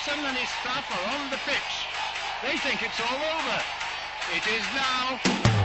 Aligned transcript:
Eriksson 0.00 0.24
and 0.24 0.36
his 0.36 0.48
staff 0.48 0.90
are 0.90 1.20
on 1.20 1.28
the 1.28 1.36
pitch. 1.44 1.86
They 2.42 2.56
think 2.56 2.82
it's 2.82 2.98
all 3.00 3.18
over. 3.18 3.62
It 4.32 4.46
is 4.46 4.64
now. 4.74 5.59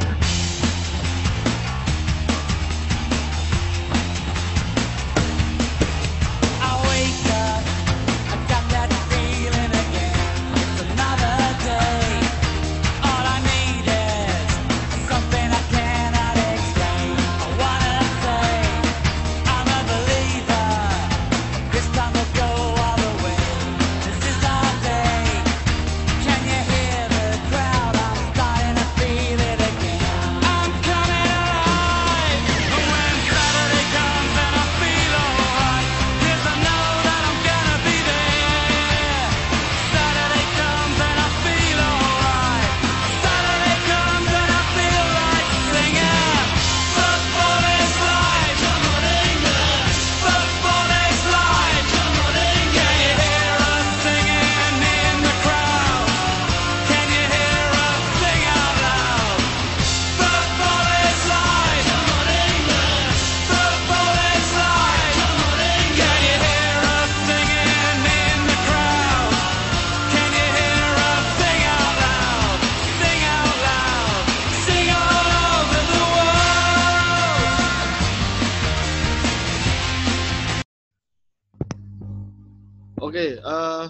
Eh 83.42 83.88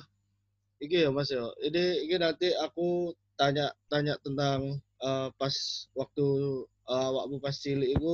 iki 0.84 1.06
ya 1.06 1.10
Mas 1.14 1.30
ya. 1.32 1.46
Ini 1.62 2.08
ini 2.08 2.16
nanti 2.20 2.52
aku 2.56 3.14
tanya 3.40 3.72
tanya 3.92 4.16
tentang 4.24 4.80
eh, 5.04 5.28
pas 5.36 5.56
waktu 5.96 6.28
eh, 6.88 7.08
awakmu 7.12 7.38
pas 7.44 7.56
cilik 7.56 7.96
itu 7.96 8.14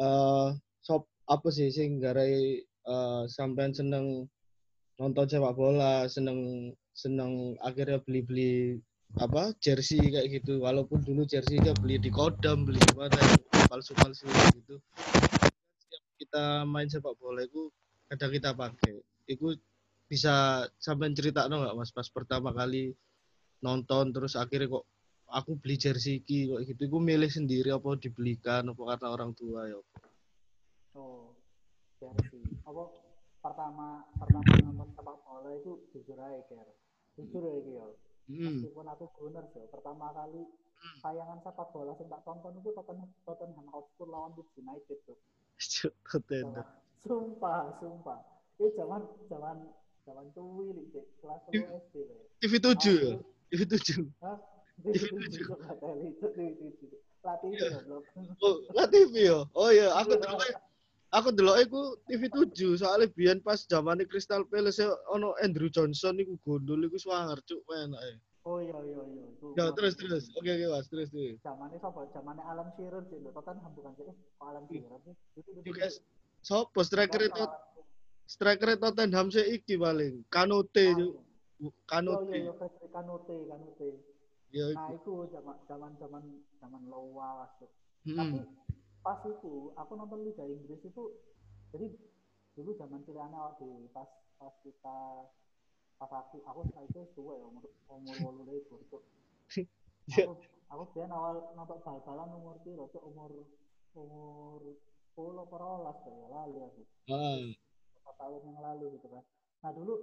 eh 0.00 0.48
sop 0.80 1.06
apa 1.28 1.48
sih 1.52 1.68
sing 1.70 2.00
garai 2.00 2.62
eh, 2.64 3.22
sampean 3.28 3.72
seneng 3.76 4.26
nonton 5.00 5.24
sepak 5.24 5.56
bola, 5.56 6.04
seneng 6.12 6.72
seneng 6.92 7.56
akhirnya 7.64 8.04
beli-beli 8.04 8.76
apa 9.16 9.56
jersey 9.64 9.98
kayak 10.12 10.28
gitu. 10.40 10.60
Walaupun 10.60 11.00
dulu 11.00 11.24
jersey-nya 11.24 11.72
beli 11.80 11.96
di 11.96 12.12
Kodam, 12.12 12.68
beli 12.68 12.78
di 12.78 12.94
mana 12.94 13.16
palsu-palsu 13.72 14.28
gitu. 14.54 14.76
Setiap 15.80 16.04
kita 16.20 16.44
main 16.68 16.86
sepak 16.92 17.16
bola 17.16 17.42
itu 17.48 17.72
kadang 18.12 18.30
kita 18.36 18.50
pakai. 18.52 19.00
Itu 19.24 19.56
bisa 20.10 20.66
sampean 20.82 21.14
cerita 21.14 21.46
nggak 21.46 21.78
mas 21.78 21.94
pas 21.94 22.10
pertama 22.10 22.50
kali 22.50 22.90
nonton 23.62 24.10
terus 24.10 24.34
akhirnya 24.34 24.66
kok 24.66 24.84
aku 25.30 25.54
beli 25.62 25.78
jersey 25.78 26.18
iki 26.18 26.50
kok 26.50 26.66
gitu 26.66 26.82
gue 26.90 27.02
milih 27.14 27.30
sendiri 27.30 27.70
apa 27.70 27.94
dibelikan 27.94 28.66
apa 28.66 28.82
karena 28.82 29.06
orang 29.14 29.30
tua 29.38 29.70
ya 29.70 29.78
Oh, 30.90 31.38
jersey. 32.02 32.42
Apa 32.66 32.90
pertama 33.38 34.02
pertama 34.18 34.50
nonton 34.58 34.90
sepak 34.90 35.16
bola 35.22 35.50
itu 35.54 35.86
jujur 35.94 36.18
aja 36.18 36.42
Ker. 36.50 36.66
Jujur 37.14 37.42
ya 37.46 37.54
yo. 37.62 37.94
hmm. 38.26 38.66
Meskipun 38.66 38.86
aku 38.90 39.06
gunner 39.14 39.46
sih, 39.54 39.62
pertama 39.70 40.10
kali 40.10 40.42
tayangan 40.98 41.38
sepak 41.46 41.70
bola 41.70 41.94
yang 41.94 42.10
tak 42.10 42.22
tonton 42.26 42.58
itu 42.58 42.74
Tottenham 42.74 43.10
Tottenham 43.22 43.66
Hotspur 43.70 44.10
lawan 44.10 44.34
Leeds 44.34 44.50
United 44.58 44.98
tuh. 45.06 45.18
Tottenham. 46.10 46.66
Sumpah, 47.06 47.78
sumpah. 47.78 48.18
Itu 48.58 48.74
zaman 48.74 49.06
zaman 49.30 49.56
zaman 50.06 50.26
cuwi 50.34 50.66
lik 50.76 50.86
Cek. 50.94 51.06
kelas 51.20 51.40
10 51.52 51.80
SD 51.88 51.94
loh. 52.08 52.20
TV 52.40 52.52
7 52.56 52.72
ya 52.96 53.12
TV 53.50 53.60
7 53.68 54.06
Hah? 54.24 54.38
TV 54.80 54.92
TV 54.96 55.12
tujuh 55.28 55.42
kok 55.44 55.58
teli 55.76 56.08
itu 56.08 56.26
TV 56.32 56.48
tujuh. 56.56 56.88
Latih 57.20 57.48
itu 57.52 57.64
goblok. 57.68 58.02
oh 58.80 58.86
TV 58.88 59.12
ya 59.28 59.38
oh 59.52 59.68
iya 59.68 59.92
aku 60.00 60.16
dulu 60.16 60.36
aku 61.12 61.28
dulu 61.36 61.50
aku 61.52 61.80
TV 62.08 62.22
7 62.32 62.80
soalnya 62.80 63.08
biyen 63.12 63.38
pas 63.44 63.60
zamannya 63.68 64.08
Crystal 64.08 64.42
Palace 64.48 64.88
ono 65.12 65.36
Andrew 65.44 65.68
Johnson 65.68 66.16
iku 66.16 66.40
gondol 66.46 66.80
iku 66.88 66.96
swanger 66.96 67.38
cuk 67.44 67.60
enak 67.68 68.00
ya 68.00 68.16
Oh 68.40 68.56
iya 68.56 68.72
iya 68.72 69.04
iya. 69.04 69.24
Ya 69.52 69.64
terus 69.76 70.00
terus 70.00 70.32
oke 70.32 70.48
oke 70.48 70.66
mas 70.72 70.88
terus 70.88 71.12
terus 71.12 71.36
zamannya 71.44 71.76
siapa? 71.76 72.08
Zamannya 72.08 72.40
Alan 72.40 72.72
Shearer 72.72 73.04
sih, 73.12 73.20
lho. 73.20 73.36
Tottenham 73.36 73.68
bukan 73.76 73.92
sih? 74.00 74.08
Eh, 74.08 74.16
Alan 74.40 74.64
Shearer 74.64 75.00
sih? 75.04 75.14
Itu. 75.36 75.60
Juga 75.60 75.86
sopo 76.40 76.80
striker 76.80 77.20
itu 77.20 77.44
striker 78.30 78.78
Tottenham 78.78 79.26
sih 79.34 79.42
iki 79.58 79.74
paling 79.74 80.22
Kanote 80.30 80.94
Oh 80.94 81.10
iya 81.60 81.74
Kanote 81.90 82.36
iya, 82.38 82.52
Frederick 82.54 82.92
Kanute, 82.94 83.36
Kanute. 83.50 83.88
ya 84.54 84.64
Nah, 84.72 84.88
iku 84.94 85.26
itu 85.28 85.34
zaman 85.68 85.92
zaman 85.98 86.24
zaman 86.62 86.82
lowa 86.86 87.50
tuh. 87.58 87.68
Tapi 88.06 88.38
hmm. 88.40 88.46
pas 89.02 89.20
itu 89.26 89.74
aku 89.74 89.92
nonton 89.98 90.22
Liga 90.24 90.46
Inggris 90.46 90.80
itu 90.80 91.02
jadi 91.74 91.86
dulu 92.54 92.70
zaman 92.78 93.02
ciliannya 93.04 93.38
waktu 93.38 93.66
pas 93.92 94.08
pas 94.38 94.54
kita 94.64 94.98
pas 96.00 96.10
aku 96.16 96.40
aku 96.48 96.60
itu 96.88 97.00
tua 97.12 97.36
ya 97.36 97.44
umur 97.44 97.64
umur 97.90 98.16
walu 98.24 98.42
itu 98.56 98.76
Ya. 100.10 100.26
aku 100.26 100.42
aku 100.72 100.82
biar 100.96 101.12
awal 101.12 101.54
nonton 101.54 101.78
bal-balan 101.86 102.34
umur 102.34 102.56
piro 102.66 102.90
tuh 102.90 102.98
umur 103.04 103.30
umur 103.94 104.58
sepuluh 105.06 105.46
perolas 105.46 105.98
ya 106.02 106.26
lalu 106.26 106.58
aku 106.66 106.82
ah. 107.14 107.46
Beberapa 108.10 108.42
tahun 108.42 108.42
yang 108.50 108.58
lalu 108.58 108.86
gitu 108.98 109.06
kan 109.06 109.24
nah 109.60 109.70
dulu 109.70 109.94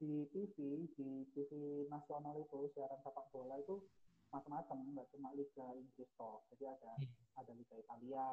di 0.00 0.10
TV 0.32 0.56
di 0.96 1.08
TV 1.34 1.50
nasional 1.90 2.38
itu 2.38 2.70
siaran 2.72 3.00
sepak 3.02 3.26
bola 3.34 3.58
itu 3.58 3.82
macam-macam 4.30 4.78
nggak 4.94 5.06
cuma 5.10 5.34
Liga 5.34 5.66
Inggris 5.74 6.08
toh 6.14 6.46
jadi 6.54 6.70
ada 6.78 6.92
ada 7.36 7.52
Liga 7.54 7.74
Italia 7.76 8.26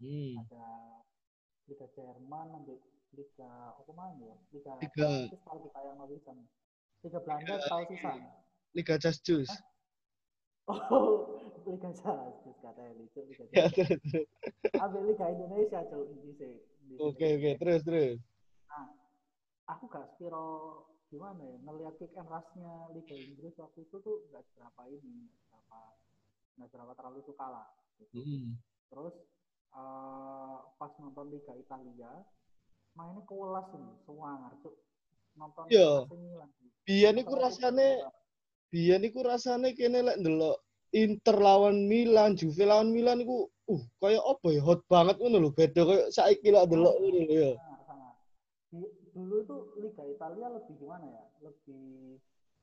Hmm. 0.00 0.34
ada 0.40 0.98
Liga 1.68 1.84
Jerman 1.94 2.46
nanti 2.48 2.74
Liga 3.12 3.76
apa 3.76 3.92
mana 3.92 4.24
ya 4.24 4.36
Liga 4.50 4.72
Liga. 4.80 5.10
Tahu 5.44 5.58
Liga 5.68 5.80
yang 5.84 5.96
mau 6.00 6.08
bisa 6.08 6.32
Liga 7.04 7.18
Belanda 7.22 7.54
tahu 7.68 7.82
sih 7.92 7.98
San 8.00 8.18
Liga 8.72 8.96
Justus. 8.96 9.52
oh 10.66 11.38
Liga 11.68 11.90
Jasus 11.92 12.56
katanya 12.58 12.92
itu 12.98 13.20
Liga 13.28 13.44
Jasus 13.52 14.00
terus. 14.00 14.26
ambil 14.80 15.02
Liga 15.06 15.26
Indonesia 15.28 15.78
coba 15.86 16.04
di 16.08 16.32
sini 16.34 16.58
Oke, 16.98 17.26
oke, 17.38 17.50
terus, 17.56 17.80
terus. 17.84 18.16
Aku 19.70 19.86
gak 19.86 20.10
spiro 20.14 20.82
gimana 21.06 21.44
ya 21.44 21.56
ngeliat 21.60 21.94
kick 22.00 22.16
and 22.16 22.24
rush-nya 22.24 22.88
Liga 22.96 23.12
Inggris 23.12 23.52
waktu 23.60 23.84
itu 23.84 23.96
tuh 24.00 24.24
gak 24.32 24.42
seberapa 24.48 24.82
ini 24.88 25.28
gak 25.28 25.38
seberapa 25.44 25.78
gak 26.56 26.68
seberapa 26.72 26.92
terlalu 26.96 27.20
suka 27.22 27.46
lah 27.46 27.68
gitu. 28.00 28.16
Hmm. 28.16 28.56
terus 28.88 29.14
eh, 29.72 30.56
pas 30.80 30.92
nonton 30.98 31.28
Liga 31.28 31.52
Italia 31.52 32.12
mainnya 32.96 33.22
kewelas 33.28 33.68
nih 33.76 33.92
semua 34.08 34.50
cuk 34.64 34.74
nonton 35.36 35.64
Iya. 35.68 36.04
AC 36.04 36.12
Milan 36.16 36.48
Biyen 36.82 37.16
iku 37.20 37.32
Nonton 37.36 37.44
AC 37.44 37.52
rasane, 37.60 37.88
Milan. 38.00 38.12
biyen 38.72 39.02
iku 39.04 39.18
rasane 39.22 39.68
kene 39.76 39.98
lek 40.02 40.16
ndelok 40.18 40.58
Inter 40.92 41.36
lawan 41.40 41.88
Milan, 41.88 42.36
Juve 42.36 42.64
lawan 42.68 42.92
Milan 42.92 43.20
iku 43.20 43.48
uh 43.68 43.82
kaya 43.96 44.20
apa 44.20 44.48
ya 44.52 44.60
hot 44.60 44.80
banget 44.88 45.16
ngono 45.20 45.40
lho, 45.40 45.50
beda 45.52 45.80
kaya 45.84 46.02
saiki 46.08 46.52
lek 46.52 46.68
ndelok 46.68 46.94
ngono 47.00 47.20
lho 47.28 47.36
ya. 47.36 47.52
Di- 49.12 49.20
dulu 49.20 49.36
tuh 49.44 49.62
Liga 49.76 50.04
Italia 50.08 50.48
lebih 50.48 50.74
gimana 50.80 51.04
ya 51.04 51.24
lebih 51.44 52.16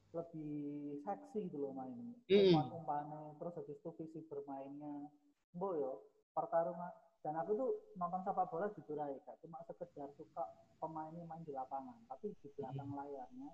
lebih 0.09 0.57
seksi 1.05 1.45
gitu 1.45 1.61
loh 1.61 1.77
mainnya 1.77 2.17
Hmm. 2.25 2.73
umpan 2.73 3.05
terus 3.37 3.53
habis 3.53 3.77
itu 3.77 3.89
visi 3.93 4.19
bermainnya 4.25 5.05
bo 5.53 5.77
yo 5.77 6.01
pertarungan 6.33 6.89
dan 7.21 7.37
aku 7.37 7.53
tuh 7.53 7.69
nonton 7.93 8.25
sepak 8.25 8.49
bola 8.49 8.71
jujur 8.73 8.97
aja 8.97 9.17
Kak. 9.21 9.37
cuma 9.45 9.61
sekedar 9.69 10.09
suka 10.17 10.43
pemainnya 10.81 11.21
main 11.29 11.45
di 11.45 11.53
lapangan 11.53 11.93
tapi 12.09 12.33
di 12.41 12.49
belakang 12.57 12.89
layarnya 12.89 13.49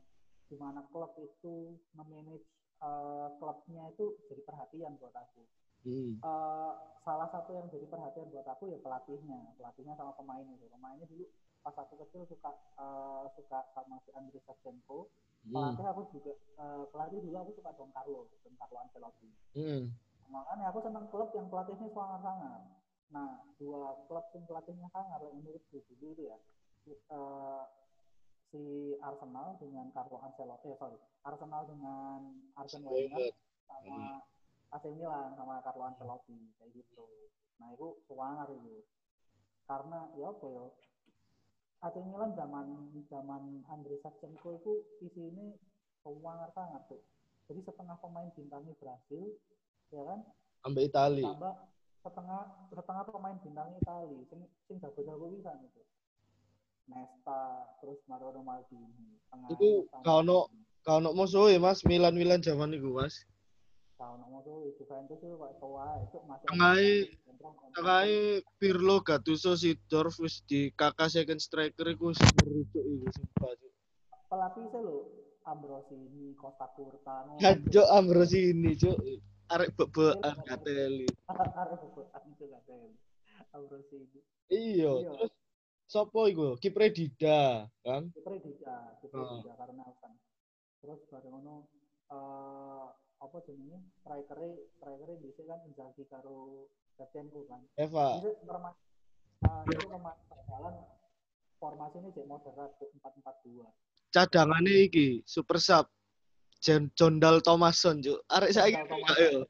di 0.47 0.55
mana 0.55 0.85
klub 0.87 1.11
itu 1.19 1.75
memanage 1.91 2.47
eh, 2.79 3.27
klubnya 3.35 3.91
itu 3.91 4.15
jadi 4.31 4.41
perhatian 4.47 4.95
buat 4.95 5.15
aku 5.15 5.43
Hmm. 5.85 6.17
eh, 6.17 6.73
salah 7.03 7.29
satu 7.29 7.51
yang 7.53 7.67
jadi 7.69 7.85
perhatian 7.85 8.31
buat 8.31 8.47
aku 8.47 8.71
ya 8.71 8.79
pelatihnya 8.79 9.53
pelatihnya 9.59 9.93
sama 9.99 10.15
pemainnya 10.15 10.55
itu 10.55 10.65
pemainnya 10.71 11.05
dulu 11.05 11.25
pas 11.65 11.73
aku 11.81 11.97
kecil 12.05 12.21
suka 12.29 12.53
eh, 12.77 13.25
suka 13.33 13.59
sama 13.73 13.97
si 14.05 14.13
Andriy 14.13 14.37
Shevchenko. 14.45 15.09
Hmm. 15.45 15.53
pelatih 15.77 15.85
aku 15.89 16.01
juga 16.13 16.33
eh, 16.37 16.83
pelatih 16.93 17.19
dulu 17.25 17.37
aku 17.41 17.51
suka 17.57 17.73
Don 17.73 17.89
Carlo 17.89 18.29
Don 18.45 18.53
Carlo 18.53 18.77
Ancelotti. 18.85 19.29
Hmm. 19.57 19.89
makanya 20.25 20.73
aku 20.73 20.81
senang 20.81 21.05
klub 21.13 21.29
yang 21.37 21.47
pelatihnya 21.53 21.85
sangar-sangar 21.93 22.61
nah 23.13 23.45
dua 23.61 23.93
klub 24.09 24.25
yang 24.33 24.45
pelatihnya 24.45 24.87
sangar 24.93 25.21
yang 25.25 25.41
menurutku. 25.41 25.81
Dulu 25.89 26.05
itu 26.13 26.23
ya 26.29 26.37
eh, 26.85 27.63
si 28.53 28.93
Arsenal 29.01 29.57
dengan 29.57 29.89
Carlo 29.89 30.21
Ancelotti 30.21 30.69
eh 30.69 30.77
sorry 30.77 31.01
Arsenal 31.25 31.65
dengan 31.65 32.19
Arsene 32.61 32.85
Wenger 32.85 33.33
sama 33.65 34.21
AC 34.69 34.85
Milan 34.93 35.33
sama 35.33 35.65
Carlo 35.65 35.83
Ancelotti 35.89 36.37
kayak 36.61 36.69
gitu. 36.77 37.05
Nah 37.57 37.73
itu 37.73 37.87
sangar 38.05 38.49
itu 38.53 38.85
karena 39.65 40.13
ya 40.13 40.29
apa 40.29 40.45
ya 40.45 40.65
AC 41.85 41.95
Milan 42.01 42.33
zaman 42.33 42.65
zaman 43.13 43.61
Andriy 43.69 44.01
Shevchenko 44.01 44.57
itu 44.57 44.71
isi 45.05 45.21
ini 45.29 45.53
sangar 46.01 46.49
sangat 46.57 46.81
tuh 46.89 47.01
jadi 47.45 47.61
setengah 47.61 47.97
pemain 48.01 48.29
bintangnya 48.33 48.73
Brasil 48.81 49.37
ya 49.93 50.01
kan? 50.01 50.25
Ambek 50.65 50.89
Itali. 50.89 51.21
tambah 51.21 51.53
setengah 52.01 52.41
setengah 52.73 53.03
pemain 53.05 53.37
bintangnya 53.37 53.77
Itali. 53.85 54.17
Sing 54.33 54.41
sing 54.65 54.75
jago-jago 54.81 55.29
bisa 55.29 55.53
gitu 55.61 55.81
Nesta 56.89 57.69
terus 57.81 58.01
Mario 58.09 58.33
Maldini 58.41 59.21
Iku 59.53 59.85
gak 60.01 60.25
ono- 60.25 60.49
Kau 60.85 61.01
nak 61.01 61.17
musuh 61.17 61.49
Mas. 61.57 61.81
Milan 61.81 62.13
Milan 62.13 62.45
zaman 62.45 62.69
itu 62.69 62.93
Mas. 62.93 63.25
Itu 63.95 64.53
itu 64.67 64.83
Tengahnya- 66.45 67.07
Tengahnya 67.75 68.43
Pirlo, 68.59 68.99
Gattuso, 69.01 69.55
Sidorf 69.55 70.19
wis 70.19 70.43
di 70.43 70.71
kakak 70.75 71.07
second 71.07 71.39
striker 71.39 71.87
iku 71.87 72.11
wis 72.11 72.19
merucuk 72.43 72.83
iku 72.83 73.07
sumpah. 73.11 73.51
Pelapisnya 74.27 74.79
lo 74.83 74.97
Ambrosini 75.45 76.33
Costa 76.35 76.67
Curta. 76.75 77.39
Hajo 77.39 77.83
Ambrosini 77.93 78.75
cuk. 78.75 78.97
Arek 79.45 79.77
bebekan 79.77 80.35
Gateli. 80.43 81.05
Arek 81.29 81.79
bukan 81.93 82.23
itu 82.33 82.45
ada 82.49 82.75
Ambrosini 83.53 84.19
Iya, 84.49 84.91
Iya. 85.05 85.09
terus 85.13 85.31
sopo 85.85 86.25
iku? 86.25 86.57
Kiper 86.57 86.89
Dida, 86.89 87.69
kan? 87.85 88.09
Kiper 88.09 88.41
Dida, 88.41 88.97
Kiper 89.01 89.17
Oh. 89.21 89.29
Dida 89.37 89.53
karena 89.53 89.85
kan. 90.01 90.13
Terus 90.81 90.99
bareng 91.09 91.31
ngono 91.31 91.55
eh 92.09 92.85
apa 93.19 93.37
jenenge 93.47 93.79
striker 94.03 94.39
striker 94.79 95.09
bisa 95.23 95.41
kan 95.47 95.59
Inzaghi 95.65 96.03
karo 96.11 96.67
Shevchenko 96.95 97.43
kan. 97.47 97.61
Eva. 97.75 98.23
Bisa 98.23 98.31
perma 98.43 98.71
eh, 99.43 99.61
itu 99.71 99.85
jalan 100.47 100.73
formasi 101.59 101.97
ini 101.99 102.09
cek 102.15 102.25
moderat 102.27 102.71
tuh 102.79 102.87
4-4-2. 102.99 103.67
Cadangane 104.15 104.73
iki 104.87 105.23
super 105.27 105.59
sub. 105.59 105.91
Jen 106.63 106.89
Jondal 106.95 107.43
Thomason 107.43 107.99
cuk. 108.01 108.19
Arek 108.31 108.51
saiki 108.55 108.79
Jondal 108.79 108.99
enggak 109.03 109.17
ya? 109.19 109.41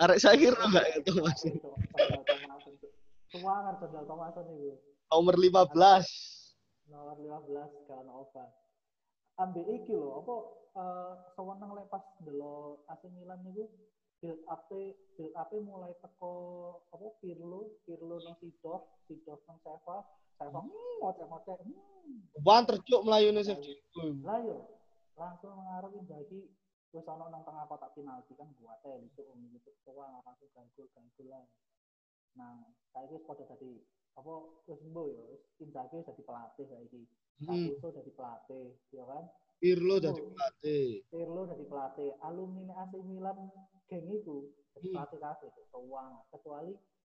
Arek 0.00 0.18
saiki 0.22 0.46
ro 0.48 0.64
enggak 0.64 0.86
ya 0.86 0.98
Thomason? 1.02 1.50
Itu, 1.50 1.70
Jondal 1.92 2.22
Thomason 2.24 2.72
tuh. 2.78 2.92
Semangat 3.28 3.74
Jondal 3.82 4.04
Thomason 4.06 4.44
itu. 4.54 4.72
Nomor 5.10 5.34
15. 5.36 6.90
Nomor 6.90 7.16
15 7.18 7.90
kalau 7.90 8.12
obat. 8.26 8.48
Ambil 9.34 9.66
iki 9.74 9.94
lho, 9.94 10.22
apa 10.22 10.36
eh 10.74 11.12
sewenang 11.34 11.74
lepas 11.74 12.02
delo 12.22 12.82
AC 12.90 13.02
Milan 13.14 13.42
niku 13.46 13.66
build 14.22 14.40
up 14.48 14.66
build 14.70 15.34
up 15.36 15.50
mulai 15.52 15.92
teko 16.00 16.32
apa 16.88 17.06
Pirlo, 17.20 17.76
Pirlo 17.84 18.16
nang 18.24 18.34
Sidorf, 18.40 18.82
Sidorf 19.04 19.42
nang 19.44 19.60
Seva, 19.60 20.00
Seva 20.40 20.60
hmm, 20.64 20.94
ngocek-ngocek. 21.04 21.58
Hmm. 21.60 22.24
Banter 22.40 22.80
cuk 22.80 23.04
melayune 23.04 23.44
Shevchenko. 23.44 24.24
Lah 24.24 24.38
yo 24.40 24.64
langsung 25.14 25.54
mengarah 25.54 25.92
Inzaghi 25.92 26.48
wis 26.94 27.06
ana 27.10 27.26
nang 27.28 27.42
tengah 27.42 27.66
kotak 27.66 27.90
penalti 27.92 28.32
kan 28.38 28.48
buat 28.58 28.78
itu 29.02 29.22
om 29.26 29.38
gitu 29.50 29.70
tua 29.82 30.22
langsung 30.24 30.50
ganggu 30.54 30.88
ganggu 30.94 31.24
lah. 31.28 31.44
Nah, 32.34 32.66
saiki 32.90 33.18
wis 33.18 33.26
padha 33.26 33.44
dadi 33.46 33.82
apa 34.14 34.32
wis 34.66 34.80
mbo 34.88 35.04
wis 35.30 35.42
Inzaghi 35.60 36.00
dadi 36.00 36.22
pelatih. 36.24 36.66
Hmm. 36.70 37.04
Gattuso 37.42 37.88
dadi 37.90 38.12
pelatih, 38.14 38.66
ya 38.94 39.04
kan? 39.04 39.24
Pirlo 39.58 39.96
dadi 39.98 40.22
pelatih. 40.22 40.86
Pirlo 41.10 41.42
dadi 41.50 41.64
pelatih, 41.66 42.10
alumni 42.22 42.70
AC 42.78 42.92
Milan 43.02 43.50
geng 43.90 44.06
itu 44.06 44.54
dadi 44.76 44.86
Hmm. 44.90 44.94
pelatih 45.02 45.18
kabeh 45.18 45.48
tuh 45.50 45.64
keuangan. 45.74 46.22
Kecuali 46.30 46.72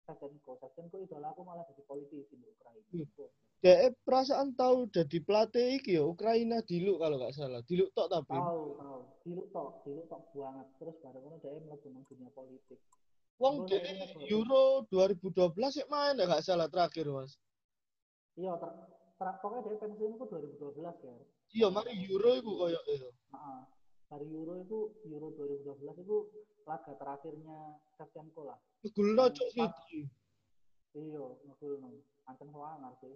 Shevchenko, 0.06 0.52
Shevchenko 0.62 0.96
idola 1.04 1.34
aku 1.34 1.42
malah 1.44 1.66
jadi 1.68 1.84
politisi 1.84 2.38
di 2.38 2.46
Ukraina. 2.48 2.88
Hmm. 2.94 3.08
Dek 3.66 3.98
perasaan 4.06 4.54
tahu 4.54 4.88
jadi 4.94 5.18
pelatih 5.26 5.82
iki 5.82 5.98
ya 5.98 6.06
Ukraina 6.06 6.62
diluk 6.62 7.02
kalau 7.02 7.18
nggak 7.18 7.34
salah. 7.34 7.66
Diluk 7.66 7.90
tok 7.98 8.08
tapi. 8.14 8.38
Tahu, 8.38 8.62
tahu. 8.78 9.00
Diluk 9.26 9.48
tok, 9.50 9.70
diluk 9.84 10.06
tok 10.06 10.22
banget. 10.38 10.68
Terus 10.78 10.96
bareng 11.02 11.22
ngono 11.26 11.38
dia 11.42 11.58
mlebu 11.58 11.88
nang 11.90 12.04
dunia 12.06 12.30
politik. 12.32 12.80
Wong 13.42 13.66
dek. 13.66 13.82
Euro 14.30 14.86
2012 14.88 15.82
ya 15.82 15.86
main 15.90 16.14
nggak 16.16 16.46
salah 16.46 16.70
terakhir 16.70 17.10
Mas. 17.10 17.36
Iya, 18.38 18.54
ter- 18.62 18.95
pokoknya 19.16 19.60
dia 19.64 19.80
pensiun 19.80 20.12
itu 20.20 20.26
2012 20.28 21.08
ya. 21.08 21.16
Iya, 21.56 21.68
mari 21.72 21.92
Euro 22.12 22.32
iku 22.36 22.52
koyo 22.60 22.80
itu. 22.92 23.08
Heeh. 23.32 23.60
Hari 24.12 24.28
Euro 24.28 24.54
itu 24.60 24.80
Euro 25.08 25.32
2012 25.34 26.04
itu 26.04 26.18
laga 26.68 26.94
terakhirnya 27.00 27.80
Shevchenko 27.96 28.42
lah. 28.44 28.60
Gulno 28.92 29.32
cuk 29.32 29.50
siji. 29.56 30.12
Iya, 30.94 31.26
ngegulno. 31.48 32.04
Ancen 32.28 32.50
sangar 32.52 32.94
sih. 33.00 33.16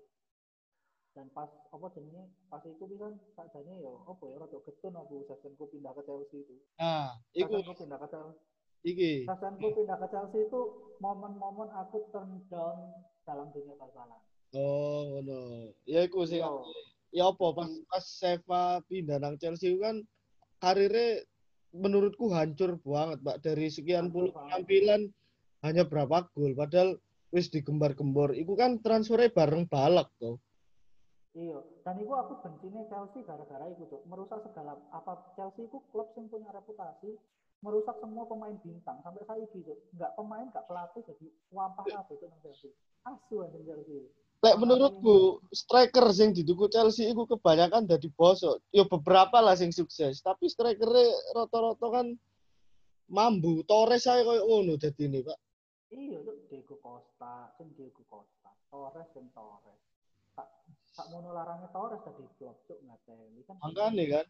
Dan 1.18 1.28
pas 1.36 1.50
apa 1.50 1.88
jenenge 1.98 2.32
pas 2.48 2.62
itu 2.64 2.84
bisa 2.86 3.10
sakjane 3.34 3.82
ya 3.82 3.92
apa 4.06 4.24
ya 4.30 4.36
rada 4.40 4.58
getun 4.64 4.96
aku 4.96 5.28
Shevchenko 5.28 5.68
pindah 5.68 5.92
ke 6.00 6.02
Chelsea 6.08 6.48
itu. 6.48 6.56
Nah, 6.80 7.20
iku 7.36 7.60
pindah 7.60 8.00
ke 8.00 8.08
Chelsea. 8.08 8.40
iki. 8.88 9.12
Shevchenko 9.28 9.68
pindah 9.76 9.98
ke 10.00 10.08
Chelsea 10.16 10.48
itu 10.48 10.60
momen-momen 11.04 11.68
aku 11.76 12.08
turn 12.16 12.40
down 12.48 13.04
dalam 13.28 13.52
dunia 13.52 13.76
bal-balan. 13.76 14.22
Oh, 14.54 15.22
ngono. 15.22 15.70
Ya 15.86 16.06
iku 16.10 16.26
sing 16.26 16.42
Iya. 16.42 16.52
ya 17.10 17.24
apa 17.30 17.46
pas 17.54 17.70
pas 17.90 18.06
Seva 18.06 18.82
pindah 18.86 19.18
nang 19.22 19.38
Chelsea 19.38 19.78
kan 19.78 20.02
karirnya 20.62 21.26
menurutku 21.70 22.34
hancur 22.34 22.82
banget, 22.82 23.22
Pak. 23.22 23.38
Dari 23.46 23.70
sekian 23.70 24.10
Hancur 24.10 24.14
puluh 24.14 24.32
penampilan 24.34 25.02
hanya 25.62 25.84
berapa 25.86 26.26
gol 26.34 26.58
padahal 26.58 26.98
wis 27.30 27.54
digembar-gembor. 27.54 28.34
Iku 28.34 28.58
kan 28.58 28.82
transfernya 28.82 29.30
bareng 29.30 29.70
balak 29.70 30.10
tuh. 30.18 30.42
Iya, 31.38 31.62
dan 31.86 32.02
itu 32.02 32.10
aku 32.10 32.42
bencinya 32.42 32.82
Chelsea 32.90 33.22
gara-gara 33.22 33.70
itu 33.70 33.86
tuh 33.86 34.02
merusak 34.10 34.42
segala 34.50 34.82
apa 34.90 35.30
Chelsea 35.38 35.70
itu 35.70 35.78
klub 35.94 36.10
yang 36.18 36.26
punya 36.26 36.50
reputasi 36.50 37.22
merusak 37.60 38.00
semua 38.00 38.24
pemain 38.26 38.56
bintang 38.64 39.04
sampai 39.04 39.24
saya 39.28 39.44
gitu 39.52 39.76
nggak 39.94 40.16
pemain 40.16 40.48
nggak 40.48 40.66
pelatih 40.66 41.04
jadi 41.04 41.28
wampah 41.52 41.86
apa 41.92 42.12
itu 42.16 42.26
nang 42.32 42.40
Chelsea 42.40 42.72
asu 43.04 43.44
aja 43.44 43.60
Chelsea 43.60 44.08
Lek 44.40 44.56
menurutku 44.56 45.44
striker 45.52 46.16
sing 46.16 46.32
dituku 46.32 46.72
Chelsea 46.72 47.12
iku 47.12 47.28
kebanyakan 47.28 47.84
dari 47.84 48.08
bosok. 48.08 48.64
Ya 48.72 48.88
beberapa 48.88 49.44
lah 49.44 49.60
sing 49.60 49.76
sukses, 49.76 50.24
tapi 50.24 50.48
strikernya 50.48 51.12
rata-rata 51.36 51.88
kan 51.92 52.08
mambu. 53.12 53.68
Torres 53.68 54.08
saya 54.08 54.24
koyo 54.24 54.48
ngono 54.48 54.80
dadi 54.80 55.12
ini, 55.12 55.20
Pak. 55.20 55.40
iya 55.90 56.22
Diego 56.48 56.78
Costa 56.80 57.50
sing 57.58 57.74
Diego 57.74 58.06
Costa 58.06 58.54
Torres 58.70 59.10
sing 59.10 59.26
Torres 59.34 59.82
tak 60.38 60.46
tak 60.94 61.10
mono 61.10 61.34
larangnya 61.34 61.66
Torres 61.74 61.98
tadi 62.06 62.22
klub 62.38 62.54
tuh 62.70 62.78
nggak 62.86 63.10
teli 63.10 63.42
kan 63.42 63.58
Makane 63.58 64.06
kan. 64.06 64.26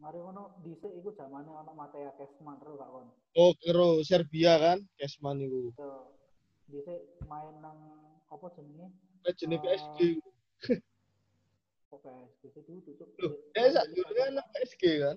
mari 0.00 0.16
ngono 0.16 0.56
dhisik 0.64 0.96
iku 0.96 1.12
zamane 1.12 1.52
ono 1.52 1.76
Matea 1.76 2.08
Kesman 2.16 2.56
terus 2.56 2.80
gak 2.80 2.88
kon 2.88 3.04
Oh, 3.36 3.52
kero 3.60 4.00
Serbia 4.00 4.56
kan, 4.56 4.80
Kesman 4.96 5.44
iku. 5.44 5.76
Yo, 5.76 6.08
dhisik 6.72 7.04
main 7.28 7.52
nang 7.60 7.76
apa 8.26 8.46
jenenge 8.52 8.86
Ah. 9.28 9.62
PSG. 9.62 10.00
PSG 11.96 12.42
itu 12.44 12.60
dulu 12.62 12.80
tutup 12.84 13.08
Loh, 13.18 13.32
eh 13.54 13.68
sak 13.68 13.86
dulu 13.88 14.12
anak 14.20 14.46
PSG 14.52 14.82
kan. 15.00 15.16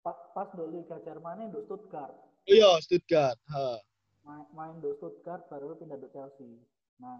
pas 0.00 0.18
pas 0.30 0.48
do 0.52 0.68
Liga 0.68 1.00
Jerman 1.00 1.48
do 1.48 1.64
Stuttgart 1.64 2.12
Oh 2.44 2.52
iya, 2.52 2.76
Stuttgart. 2.78 3.40
Ha. 3.48 3.80
main, 4.22 4.44
main 4.52 4.74
do 4.78 4.92
Stuttgart 4.94 5.48
baru 5.48 5.74
pindah 5.74 5.96
do 5.96 6.08
Chelsea 6.08 6.60
nah 6.94 7.18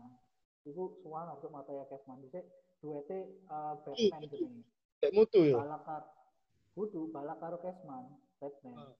itu 0.62 1.00
suara 1.00 1.32
untuk 1.32 1.50
Mataya 1.50 1.84
Kesman 1.86 2.20
dhisik 2.20 2.44
duete 2.78 3.24
uh, 3.46 3.74
Batman 3.80 4.22
jenenge 4.26 4.62
Lek 5.00 5.12
mutu 5.12 5.40
yo. 5.42 5.56
balakar 5.58 6.02
kudu 6.72 7.08
balak 7.08 7.38
karo 7.38 7.56
Kesman 7.58 8.04
Batman 8.36 8.76
Ah. 8.78 8.92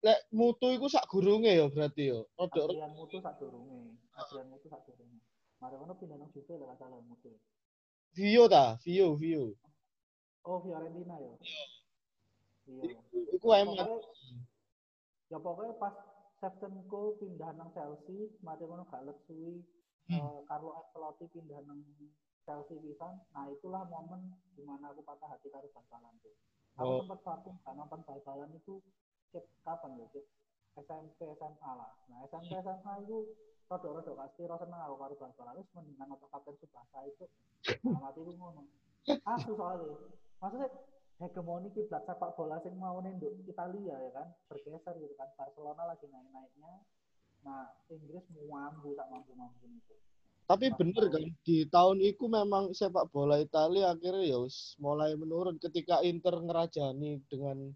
Lek 0.00 0.18
mutu 0.32 0.72
iku 0.72 0.88
sak 0.88 1.04
gurunge 1.12 1.52
ya 1.52 1.68
berarti 1.68 2.08
yo. 2.08 2.24
Rodok 2.40 2.72
Adrian 2.72 2.92
Mutu 2.96 3.20
sak 3.20 3.36
durunge 3.36 3.92
Adrian 4.16 4.48
Mutu 4.48 4.66
sak 4.72 4.80
durunge 4.88 5.20
mari 5.60 5.76
ngono 5.76 5.92
pindah 5.92 6.16
nang 6.16 6.32
Juve 6.32 6.56
lah 6.56 6.72
salah 6.80 6.96
Mutu 7.04 7.36
Vio 8.16 8.48
ta, 8.48 8.80
Vio, 8.80 9.12
Vio. 9.14 9.52
oh 10.48 10.58
Fiorentina 10.64 11.20
ya 11.20 11.34
iya 12.64 12.96
Iku 13.36 13.46
emang 13.52 13.76
pokoknya, 13.76 14.08
ya 15.28 15.38
pokoknya 15.38 15.74
pas 15.76 15.94
Shevchenko 16.40 17.20
pindah 17.20 17.52
nang 17.60 17.68
Chelsea, 17.76 18.32
mari 18.40 18.64
ngono 18.64 18.88
gak 18.88 19.04
let 19.04 19.18
suwi 19.28 19.60
Hmm. 20.10 20.18
eh, 20.18 20.40
Carlo 20.50 20.74
Ancelotti 20.74 21.30
pindah 21.30 21.62
nang 21.70 21.78
Chelsea 22.42 22.74
pisan. 22.82 23.14
Nah, 23.30 23.46
itulah 23.46 23.86
momen 23.86 24.34
di 24.58 24.66
mana 24.66 24.90
aku 24.90 25.06
patah 25.06 25.30
hati 25.30 25.46
karo 25.54 25.70
bal-balan 25.70 26.10
tuh. 26.18 26.34
Oh. 26.82 26.82
Aku 26.82 26.92
sempat 27.06 27.20
vakum 27.22 27.54
gak 27.62 27.78
nonton 27.78 28.02
bal-balan 28.02 28.50
itu 28.50 28.82
cek 29.30 29.44
kapan 29.66 29.98
ya, 30.00 30.06
cek 30.14 30.24
SMP 30.86 31.18
SMA 31.36 31.70
lah. 31.74 31.90
Nah, 32.10 32.18
SMP 32.26 32.54
SMA 32.58 32.92
itu 33.06 33.30
rodok-rodok 33.70 34.14
pasti 34.18 34.42
rasa 34.46 34.66
seneng 34.66 34.82
aku 34.82 34.96
karo 34.98 35.14
bal-balan. 35.18 35.54
Terus 35.58 35.70
mendingan 35.78 36.06
nonton 36.10 36.28
Kapten 36.30 36.54
Subasa 36.58 36.98
itu. 37.06 37.24
Nah, 37.86 38.00
mati 38.04 38.20
itu 38.22 38.32
ngono. 38.34 38.62
Asu 39.26 39.54
soalnya. 39.54 39.94
Maksudnya 40.40 40.68
hegemoni 41.20 41.68
kiblat 41.76 42.02
sepak 42.08 42.32
bola 42.32 42.56
sing 42.64 42.72
mau 42.80 42.96
nenduk 43.04 43.44
Italia 43.44 43.92
ya 43.92 44.10
kan 44.16 44.26
bergeser 44.48 44.96
gitu 44.96 45.12
kan 45.20 45.28
Barcelona 45.36 45.92
lagi 45.92 46.08
naik-naiknya 46.08 46.72
nah 47.44 47.68
Inggris 47.92 48.24
mampu 48.48 48.96
tak 48.96 49.08
mampu-mampu 49.12 49.68
itu 49.68 49.94
Tapi 50.48 50.66
bener 50.74 51.04
kan 51.12 51.24
di 51.46 51.62
tahun 51.68 52.02
itu 52.02 52.26
memang 52.26 52.72
sepak 52.72 53.12
bola 53.12 53.38
Italia 53.38 53.92
akhirnya 53.92 54.34
ya 54.34 54.40
mulai 54.80 55.14
menurun 55.14 55.60
ketika 55.60 56.00
Inter 56.02 56.40
ngerajani 56.40 57.22
dengan 57.28 57.70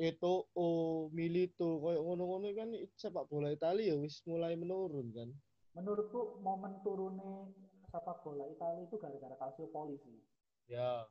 itu 0.00 0.32
oh 0.56 1.12
Milito 1.12 1.76
koyo 1.76 2.00
ngono-ngono 2.00 2.48
kan 2.56 2.72
sepak 2.96 3.28
bola 3.28 3.52
Italia 3.52 3.92
ya 3.92 4.00
wis 4.00 4.24
mulai 4.24 4.56
menurun 4.56 5.12
kan. 5.12 5.28
menurutku 5.70 6.40
momen 6.40 6.80
turunnya 6.80 7.52
sepak 7.86 8.24
bola 8.24 8.48
Italia 8.48 8.80
itu 8.82 8.96
gara-gara 8.96 9.36
Calciopoli 9.36 10.00
sih 10.00 10.18
Ya. 10.66 11.04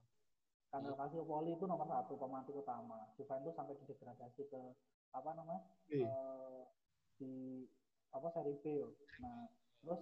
karena 0.74 0.98
Calciopoli 0.98 1.54
itu 1.54 1.64
nomor 1.64 1.86
satu 1.86 2.18
pemantik 2.18 2.58
utama 2.58 3.08
Juventus 3.14 3.54
sampai 3.54 3.78
didegradasi 3.78 4.42
ke 4.50 4.62
apa 5.14 5.30
namanya 5.38 5.62
Oke. 5.86 6.02
eh, 6.02 6.62
di 7.18 7.34
apa 8.10 8.26
seri 8.34 8.58
B 8.62 8.66
yo. 8.74 8.90
Nah, 9.22 9.46
terus 9.86 10.02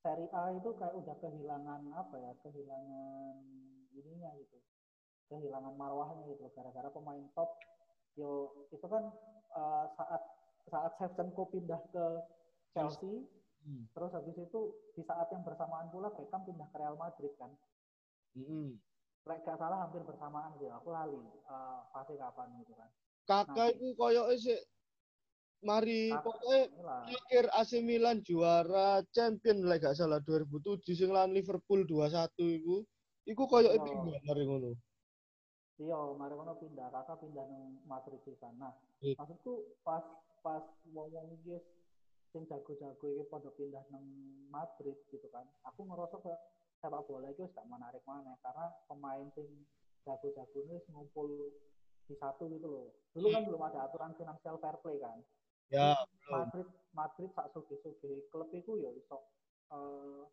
seri 0.00 0.24
A 0.32 0.54
itu 0.56 0.72
kayak 0.72 0.94
udah 0.94 1.16
kehilangan 1.20 1.82
apa 1.92 2.14
ya? 2.16 2.32
Kehilangan 2.40 3.36
ininya 3.92 4.30
gitu. 4.40 4.56
Kehilangan 5.28 5.74
marwahnya 5.76 6.22
gitu 6.32 6.48
gara-gara 6.54 6.88
pemain 6.88 7.26
top 7.34 7.50
yo 8.16 8.30
itu 8.72 8.86
kan 8.88 9.04
eh, 9.52 9.84
saat 9.96 10.22
saat 10.66 10.92
Shevchenko 10.98 11.46
pindah 11.48 11.78
ke 11.94 12.06
Chelsea, 12.74 13.22
Hmm. 13.66 13.82
terus 13.98 14.14
habis 14.14 14.38
itu 14.38 14.60
di 14.94 15.02
saat 15.02 15.26
yang 15.34 15.42
bersamaan 15.42 15.90
pula 15.90 16.06
Beckham 16.14 16.46
pindah 16.46 16.70
ke 16.70 16.76
Real 16.78 16.94
Madrid 16.94 17.34
kan. 17.34 17.50
Mm-mm. 18.38 18.78
Lek 19.26 19.42
gak 19.42 19.58
salah 19.58 19.82
hampir 19.82 20.06
bersamaan 20.06 20.54
sih, 20.58 20.70
aku 20.70 20.94
lali 20.94 21.18
eh, 21.18 21.78
fase 21.90 22.14
kapan 22.14 22.46
gitu 22.62 22.78
kan. 22.78 22.90
Kakak 23.26 23.74
itu 23.74 23.90
koyoke 23.98 24.38
sik 24.38 24.60
mari 25.66 26.14
pokoknya 26.14 26.70
akhir 27.10 27.44
AC 27.50 27.82
Milan 27.82 28.22
juara 28.22 29.02
champion 29.10 29.66
lek 29.66 29.82
gak 29.82 29.98
salah 29.98 30.22
2007 30.22 30.94
sing 30.94 31.10
lawan 31.10 31.34
Liverpool 31.34 31.82
2-1 31.82 32.38
iku. 32.38 32.86
Iku 33.26 33.42
koyoke 33.50 33.74
Iya. 33.74 33.82
pindah 33.82 34.20
mari 34.22 34.42
ngono. 34.46 34.70
Iya, 35.76 35.98
mari 36.16 36.32
kono 36.32 36.56
pindah, 36.56 36.88
kakak 36.88 37.20
pindah 37.20 37.44
nang 37.52 37.76
Madrid 37.84 38.16
pisan. 38.24 38.56
Nah, 38.56 38.72
Iya. 39.04 39.12
maksudku 39.20 39.76
pas 39.84 40.00
pas 40.40 40.64
wong-wong 40.88 41.36
iki 41.36 41.60
sing 42.32 42.48
jago-jago 42.48 43.06
iki 43.12 43.28
pada 43.28 43.52
pindah 43.52 43.84
nang 43.92 44.04
Madrid 44.48 44.96
gitu 45.12 45.28
kan. 45.28 45.44
Aku 45.68 45.84
ngerasa 45.84 46.16
kayak 46.24 46.40
sepak 46.80 47.04
bola 47.04 47.28
itu 47.28 47.44
gak 47.52 47.68
menarik 47.68 48.00
mana 48.08 48.40
karena 48.40 48.72
pemain 48.88 49.28
sing 49.36 49.48
jago-jago 50.08 50.58
ini 50.64 50.80
ngumpul 50.88 51.28
di 52.08 52.14
satu 52.16 52.48
gitu 52.48 52.68
loh. 52.72 52.88
Dulu 53.12 53.28
kan 53.36 53.44
belum 53.44 53.62
ada 53.68 53.84
aturan 53.84 54.16
financial 54.16 54.56
fair 54.56 54.80
play 54.80 54.96
kan. 54.96 55.20
Ya, 55.68 55.92
belum. 56.24 56.32
Madrid 56.40 56.68
Madrid 56.96 57.30
sak 57.36 57.52
sugi-sugi 57.52 58.32
klub 58.32 58.48
itu 58.56 58.80
ya 58.80 58.88
iso 58.96 59.28
eh, 59.76 60.24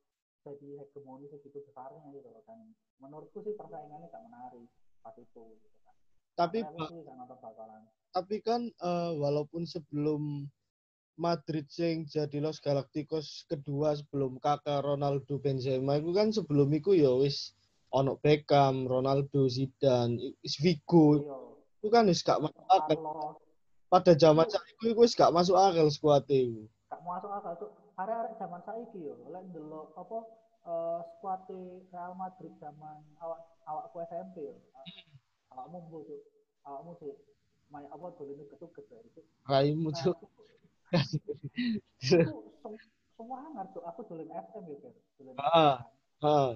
jadi 0.46 0.88
hegemoni 0.88 1.28
segitu 1.28 1.60
besarnya 1.68 2.06
gitu 2.16 2.32
loh 2.32 2.44
dan 2.48 2.72
menurutku 3.02 3.44
sih 3.44 3.58
persaingannya 3.60 4.08
gak 4.08 4.24
menarik 4.24 4.70
pas 5.04 5.16
itu 5.20 5.42
gitu 5.60 5.78
kan. 5.84 5.96
Tapi 6.34 6.58
bakalan. 6.64 7.82
tapi 8.16 8.36
kan 8.42 8.62
eh, 8.72 9.12
walaupun 9.20 9.68
sebelum 9.68 10.48
Madrid 11.14 11.70
sing 11.70 12.10
jadi 12.10 12.42
Los 12.42 12.58
Galacticos 12.58 13.46
kedua 13.46 13.94
sebelum 13.94 14.42
kakak 14.42 14.82
Ronaldo 14.82 15.38
Benzema 15.38 16.02
itu 16.02 16.10
kan 16.10 16.34
sebelum 16.34 16.74
itu 16.74 16.98
ya 16.98 17.14
wis 17.14 17.54
ono 17.94 18.18
Beckham, 18.18 18.90
Ronaldo, 18.90 19.46
Zidane, 19.46 20.18
is 20.42 20.58
Figo 20.58 21.22
Iya. 21.22 21.38
itu 21.78 21.88
kan 21.94 22.10
wis 22.10 22.26
gak 22.26 22.42
masuk 22.42 22.66
akal. 22.66 22.98
Pada 23.94 24.18
zaman 24.18 24.50
saat 24.50 24.66
itu 24.74 24.98
wis 24.98 25.14
gak 25.14 25.30
masuk 25.30 25.54
akal 25.54 25.86
skuad 25.94 26.26
itu. 26.26 26.66
gak 26.90 27.02
masuk 27.06 27.30
akal 27.30 27.54
tuh. 27.62 27.70
Arek-arek 27.94 28.34
zaman 28.42 28.62
saiki 28.66 29.06
yo, 29.06 29.14
lek 29.30 29.46
ndelok 29.54 29.94
apa 29.94 30.26
eh 30.64 31.00
skuad 31.18 31.44
Real 31.92 32.14
Madrid 32.16 32.54
zaman 32.64 33.04
awak 33.20 33.40
awakku 33.68 34.00
SMP 34.08 34.48
yo. 34.48 34.56
Awakmu 35.52 35.78
mbu 35.88 35.98
tuh. 36.08 36.22
Awakmu 36.64 36.92
sih 37.04 37.14
main 37.68 37.88
apa 37.92 38.06
ketuket 38.16 38.86
ya 38.88 39.00
itu. 39.04 39.22
Raimu 39.44 39.90
Nah, 39.92 40.00
tuh. 40.00 40.16
itu 42.00 42.34
sem- 42.64 42.88
semua 43.20 43.38
hangat 43.44 43.68
tuh. 43.76 43.84
Aku 43.84 44.08
dolen 44.08 44.30
FM 44.32 44.64
ya. 44.72 44.92
Dolen 45.20 45.36
Ah, 45.42 45.84
kan. 46.24 46.56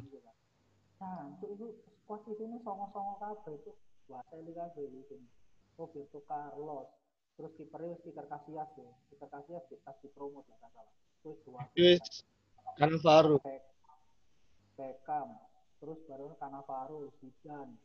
Nah, 0.97 1.19
untuk 1.35 1.49
itu 1.53 1.67
squad 2.01 2.23
di 2.25 2.33
sini 2.39 2.57
songo-songo 2.63 3.19
kabeh 3.21 3.53
itu 3.59 3.71
Batelli 4.07 4.55
kabeh 4.55 4.87
di 4.87 5.01
sini. 5.11 5.27
Roberto 5.75 6.23
Carlos. 6.25 6.87
Terus 7.37 7.53
kipernya 7.53 7.93
wis 7.93 8.01
Iker 8.07 8.25
Casillas 8.25 8.71
ya. 8.79 8.89
Iker 9.13 9.29
Casillas 9.29 9.67
di 9.69 9.75
pas 9.83 9.93
dipromot 10.01 10.41
lah 10.49 10.57
salah. 10.63 10.87
Terus 11.21 11.37
dua 11.45 11.61
Cannavaro. 12.77 13.37
Beck- 13.43 13.76
Beckham. 14.77 15.29
Terus 15.81 15.97
baru 16.05 16.33
Cannavaro, 16.37 17.09
Zidane. 17.17 17.75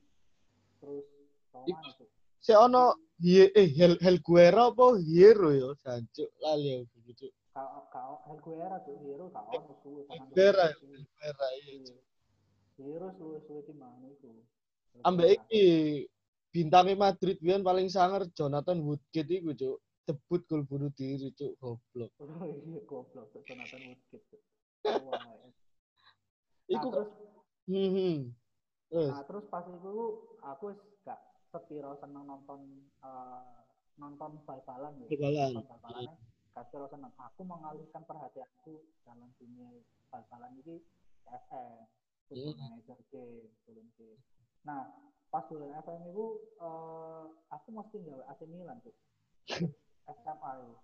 Terus 0.81 1.05
Roma 1.53 1.81
itu. 1.89 2.05
Si 2.43 2.53
ono 2.53 2.97
Hie- 3.23 3.53
eh 3.55 3.69
Hel 3.71 3.95
Helguera 4.03 4.69
apa 4.75 4.99
Hierro 4.99 5.55
ya, 5.55 5.71
jancuk 5.79 6.27
lali 6.43 6.75
aku 6.83 6.97
gitu. 7.07 7.27
Kau 7.55 7.87
kau 7.93 8.13
Helguera 8.27 8.83
tuh 8.83 8.99
Hero 9.05 9.31
kau 9.31 9.47
ono 9.47 9.75
suwe 9.85 10.03
Helguera, 10.11 10.73
suwe. 10.81 10.97
Helguera 10.99 11.47
iya. 11.63 11.73
Iya. 11.87 11.97
Hero 12.83 13.09
suwe-suwe 13.15 13.61
timbang 13.69 13.95
iku. 14.11 14.33
Ambek 15.07 15.39
iki 15.39 15.65
bintangnya 16.51 16.97
Madrid 16.99 17.39
biyen 17.39 17.63
paling 17.63 17.87
sangar 17.93 18.27
Jonathan 18.35 18.81
Woodgate 18.83 19.39
iku, 19.39 19.53
Cuk. 19.55 19.79
Debut 20.03 20.43
gol 20.51 20.67
bunuh 20.67 20.91
diri, 20.99 21.31
Cuk. 21.37 21.55
Goblok. 21.63 22.11
Oh 22.27 22.43
iya 22.49 22.81
goblok 22.89 23.31
Jonathan 23.47 23.81
Woodgate. 23.87 24.39
Wah, 24.83 25.39
ya. 26.73 26.79
Nah, 26.79 26.81
Iku 26.81 26.89
terus 26.89 27.11
hmm, 27.69 27.91
hmm. 27.93 28.17
Terus 28.93 29.09
Nah, 29.09 29.23
terus 29.25 29.45
pas 29.49 29.65
itu 29.65 29.97
aku 30.41 30.65
gak 31.05 31.21
sepiro 31.53 31.97
seneng 32.01 32.25
nonton 32.29 32.61
eh, 33.05 33.61
nonton 34.01 34.41
bal-balan 34.49 34.93
ya. 35.05 35.09
Bal-balan. 35.09 35.53
Bal-balannya 35.69 36.15
gak 36.53 36.65
sepiro 36.69 36.87
seneng. 36.89 37.13
Aku 37.17 37.41
mengalihkan 37.45 38.03
perhatianku 38.05 38.85
dalam 39.05 39.29
dunia 39.41 39.69
bal-balan 40.13 40.53
ini 40.65 40.81
FM, 41.29 41.89
Football 42.29 42.53
Hmm. 42.53 42.61
Manager 42.61 42.99
Game, 43.13 43.49
Football 43.65 43.89
Game. 43.97 44.21
Nah, 44.65 44.83
pas 45.33 45.45
bulan 45.49 45.73
FM 45.81 46.01
itu 46.13 46.27
eh, 46.61 47.25
aku 47.49 47.69
mesti 47.73 47.97
gawe 48.05 48.25
AC 48.33 48.41
Milan 48.49 48.81
tuh. 48.85 48.97
SMA 50.21 50.51
itu. 50.61 50.77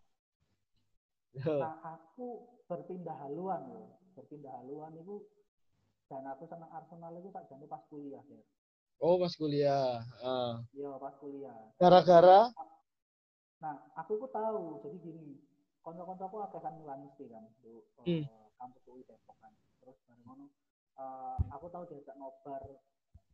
Nah, 1.60 1.76
aku 1.84 2.48
berpindah 2.64 3.16
haluan 3.20 3.68
ya. 3.68 3.84
Berpindah 4.16 4.64
haluan 4.64 4.96
itu 4.96 5.20
dan 6.08 6.24
aku 6.24 6.44
seneng 6.48 6.70
Arsenal 6.72 7.12
itu 7.16 7.28
tak 7.28 7.44
jadi 7.52 7.64
pas 7.68 7.82
kuliah 7.92 8.24
ya. 8.24 8.42
oh 8.98 9.14
pas 9.20 9.32
kuliah. 9.36 10.00
Ah. 10.24 10.58
Iya 10.74 10.90
pas 10.98 11.14
kuliah. 11.20 11.56
Gara-gara 11.78 12.50
Nah, 13.58 13.74
aku 13.98 14.22
itu 14.22 14.26
tahu. 14.30 14.78
Jadi 14.86 14.96
gini, 15.02 15.34
konco-konco 15.82 16.24
aku 16.30 16.36
akeh 16.46 16.60
kan 16.62 16.78
Milanisti 16.78 17.26
kan, 17.26 17.42
di 17.58 17.74
Hmm. 18.06 18.22
kampus 18.54 18.86
UI 18.86 19.02
Depok 19.02 19.34
kan. 19.42 19.50
Terus 19.82 19.98
bareng 20.06 20.22
ngono, 20.22 20.46
eh, 20.94 21.38
aku 21.50 21.66
tahu 21.66 21.82
diajak 21.90 22.14
nobar 22.18 22.62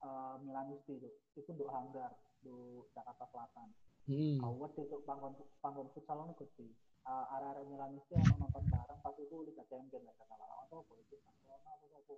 eh, 0.01 0.37
Milanisti 0.41 0.97
itu, 0.97 1.09
itu 1.37 1.49
untuk 1.53 1.69
Hanggar, 1.69 2.13
di 2.45 2.53
Jakarta 2.93 3.25
Selatan. 3.33 3.69
hmm. 4.05 4.37
Kau 4.37 4.65
itu 4.69 4.97
panggon 5.09 5.33
panggon 5.65 5.89
futsal 5.97 6.29
itu 6.29 6.45
gede. 6.45 6.69
Uh, 7.05 7.25
area-area 7.37 7.69
Milanisti 7.69 8.17
yang 8.17 8.25
nonton 8.41 8.65
bareng 8.73 8.97
pas 9.05 9.13
itu 9.21 9.37
Liga 9.45 9.61
Champions 9.69 10.09
lah 10.09 10.17
kata 10.17 10.41
lawan 10.41 10.65
apa 10.73 10.93
itu 11.05 11.21
Barcelona 11.21 11.69
apa 11.77 11.85
apa. 12.01 12.15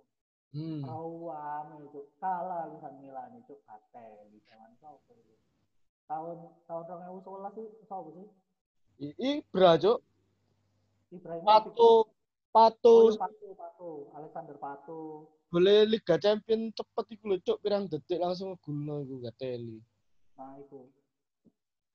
Hmm. 0.55 0.79
Rawam 0.79 1.83
itu 1.83 2.07
kalah 2.17 2.71
lisan 2.71 3.03
Milan 3.03 3.35
itu 3.35 3.59
batel 3.67 4.31
di 4.31 4.39
zaman 4.47 4.71
itu 4.73 4.85
apa 4.87 5.11
itu. 5.11 5.33
Tahun 6.07 6.37
tahun 6.65 6.83
2011 6.87 7.51
sih 7.59 7.67
siapa 7.83 8.09
sih? 8.15 8.27
I- 9.03 9.17
Ibra, 9.43 9.75
Cuk. 9.77 9.99
Ibrahimovic. 11.11 11.47
Pato 11.47 11.73
Oh, 11.77 12.01
Pato 12.49 12.95
iya, 13.11 13.19
Pato, 13.21 13.47
Pato, 13.53 13.89
Alexander 14.17 14.55
Pato. 14.57 14.99
boleh 15.47 15.85
Liga 15.87 16.15
Champion 16.17 16.71
cepet 16.73 17.05
iku 17.13 17.23
lho, 17.29 17.37
Cuk. 17.43 17.57
Pirang 17.61 17.85
detik 17.85 18.17
langsung 18.17 18.55
ngegulno 18.55 19.03
iku 19.03 19.13
gak 19.21 19.35
teli. 19.37 19.77
Nah 20.39 20.55
itu. 20.57 20.89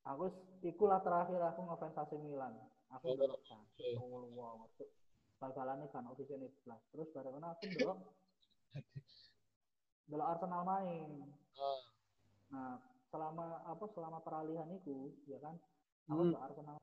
Aku 0.02 0.28
ikulah 0.62 1.00
terakhir 1.00 1.40
aku 1.40 1.60
ngefans 1.66 1.98
AC 1.98 2.12
Milan. 2.20 2.52
Aku 2.92 3.16
ndelok 3.16 3.40
oke. 3.48 3.88
oh 3.98 4.28
wow, 4.36 4.60
masuk. 4.60 4.86
Bal-balannya 5.40 5.88
kan 5.90 6.04
official 6.06 6.38
11. 6.38 6.78
Terus 6.92 7.08
bareng 7.16 7.40
aku 7.40 7.62
ndelok 7.72 7.98
Delok 10.08 10.28
Arsenal 10.28 10.62
main. 10.64 11.10
Ah. 11.56 11.80
Nah, 12.52 12.72
selama 13.12 13.64
apa 13.64 13.84
selama 13.92 14.18
peralihan 14.24 14.68
itu, 14.72 15.12
ya 15.28 15.40
kan, 15.40 15.56
aku 16.08 16.32
Hmm. 16.32 16.36
Arsenal 16.36 16.76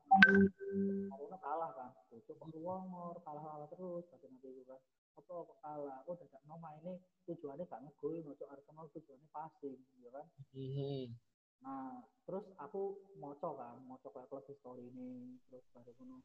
Arsenal 1.10 1.38
kalah 1.42 1.70
kan, 1.74 1.90
itu 2.14 2.32
wongor, 2.62 3.22
kalah 3.22 3.42
kalah 3.42 3.68
terus, 3.70 4.06
tapi 4.10 4.26
nanti 4.30 4.48
itu 4.50 4.62
kan, 4.66 4.78
apa 5.18 5.30
kok 5.30 5.58
kalah, 5.62 5.98
udah 6.06 6.26
gak 6.26 6.42
mau 6.46 6.70
ini 6.82 6.98
tujuannya 7.26 7.66
gak 7.66 7.82
ngegol, 7.86 8.18
masuk 8.26 8.50
Arsenal 8.50 8.86
tujuannya 8.94 9.28
passing, 9.30 9.78
ya 10.02 10.10
kan. 10.10 10.26
Mhm. 10.54 11.14
Nah, 11.60 12.02
terus 12.24 12.46
aku 12.56 12.98
moco 13.20 13.48
kan, 13.58 13.78
moco 13.84 14.08
kayak 14.10 14.26
klub 14.30 14.46
history 14.48 14.90
ini, 14.90 15.38
terus 15.50 15.66
baru 15.74 15.92
kuno 15.94 16.18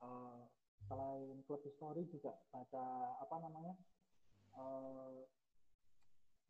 eh, 0.00 0.40
selain 0.88 1.44
klub 1.44 1.62
history 1.62 2.08
juga 2.08 2.34
baca 2.50 2.84
apa 3.20 3.36
namanya 3.44 3.76
eh 4.56 5.18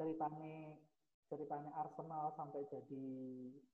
ceritanya 0.01 0.77
ceritanya 1.31 1.71
Arsenal 1.79 2.35
sampai 2.35 2.67
jadi 2.73 3.05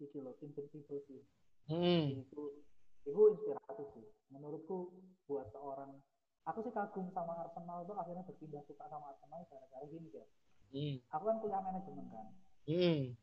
iki 0.03 0.19
loh 0.21 0.37
invincible 0.43 1.01
sih. 1.09 1.23
Hmm. 1.71 2.23
Itu 2.23 2.65
itu 3.07 3.21
inspiratif 3.33 3.87
sih. 3.97 4.07
Menurutku 4.35 4.93
buat 5.31 5.49
seorang 5.55 5.99
aku 6.47 6.63
sih 6.67 6.73
kagum 6.75 7.11
sama 7.15 7.39
Arsenal 7.43 7.87
tuh 7.87 7.97
akhirnya 7.97 8.27
berpindah 8.27 8.63
suka 8.67 8.87
sama 8.91 9.15
Arsenal 9.15 9.47
gara-gara 9.49 9.87
gini 9.89 10.09
ya. 10.13 10.27
Hmm. 10.75 10.97
Aku 11.15 11.25
kan 11.31 11.37
kuliah 11.41 11.63
manajemen 11.63 12.07
kan. 12.11 12.29
Hmm. 12.67 13.15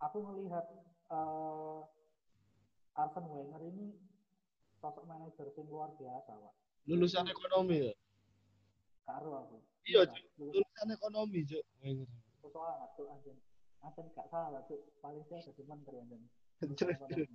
aku 0.00 0.16
melihat 0.20 0.68
eh 1.12 1.80
Arsene 2.96 3.28
Wenger 3.32 3.62
ini 3.64 3.96
sosok 4.80 5.04
manajer 5.04 5.48
yang 5.56 5.68
luar 5.68 5.92
biasa, 5.96 6.32
Pak. 6.36 6.54
Lulusan 6.88 7.28
ekonomi 7.28 7.92
ya? 7.92 7.94
Karo 9.04 9.30
aku. 9.44 9.56
Iya. 9.86 10.02
Cuk. 10.06 10.26
Lulus 10.38 10.60
Lulusan 10.60 10.88
ekonomi, 10.92 11.40
Cuk. 11.46 11.64
Soal 12.50 12.76
tuh 12.96 13.06
anjing. 13.08 13.38
Anjing 13.80 14.06
gak 14.12 14.28
salah 14.28 14.60
tuh. 14.68 14.80
Paling 15.00 15.24
saya 15.28 15.40
jadi 15.52 15.62
menteri 15.64 15.98
terus. 16.04 16.24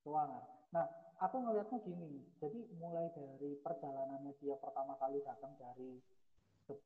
Keuangan. 0.00 0.42
Nah, 0.72 0.86
aku 1.20 1.36
ngelihatnya 1.42 1.78
gini. 1.84 2.24
Jadi 2.40 2.58
mulai 2.78 3.10
dari 3.12 3.58
perjalanannya 3.60 4.32
dia 4.40 4.56
pertama 4.62 4.96
kali 4.96 5.20
datang 5.26 5.52
dari 5.58 6.00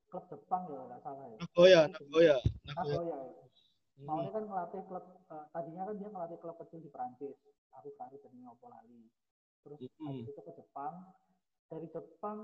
klub 0.09 0.25
Jepang 0.33 0.64
ya 0.73 0.81
nggak 0.88 1.00
salah 1.05 1.25
ya. 1.29 1.37
Nagoya, 1.45 1.81
Nagoya. 1.93 2.37
Nagoya. 2.64 2.97
Nagoya 2.97 3.19
ya. 3.29 3.45
Hmm. 3.95 4.07
Maunya 4.11 4.31
kan 4.35 4.43
ngelatih 4.49 4.83
klub 4.91 5.05
eh, 5.31 5.45
tadinya 5.55 5.83
kan 5.87 5.95
dia 6.00 6.09
ngelatih 6.11 6.38
klub 6.43 6.57
kecil 6.59 6.81
di 6.83 6.91
Prancis. 6.91 7.37
Aku 7.79 7.93
kari 7.95 8.17
jadi 8.19 8.38
ngopo 8.43 8.67
lali. 8.73 9.07
Terus 9.62 9.79
Hmm. 10.00 10.25
habis 10.25 10.33
itu 10.33 10.41
ke 10.41 10.53
Jepang. 10.57 10.95
Dari 11.69 11.87
Jepang 11.93 12.38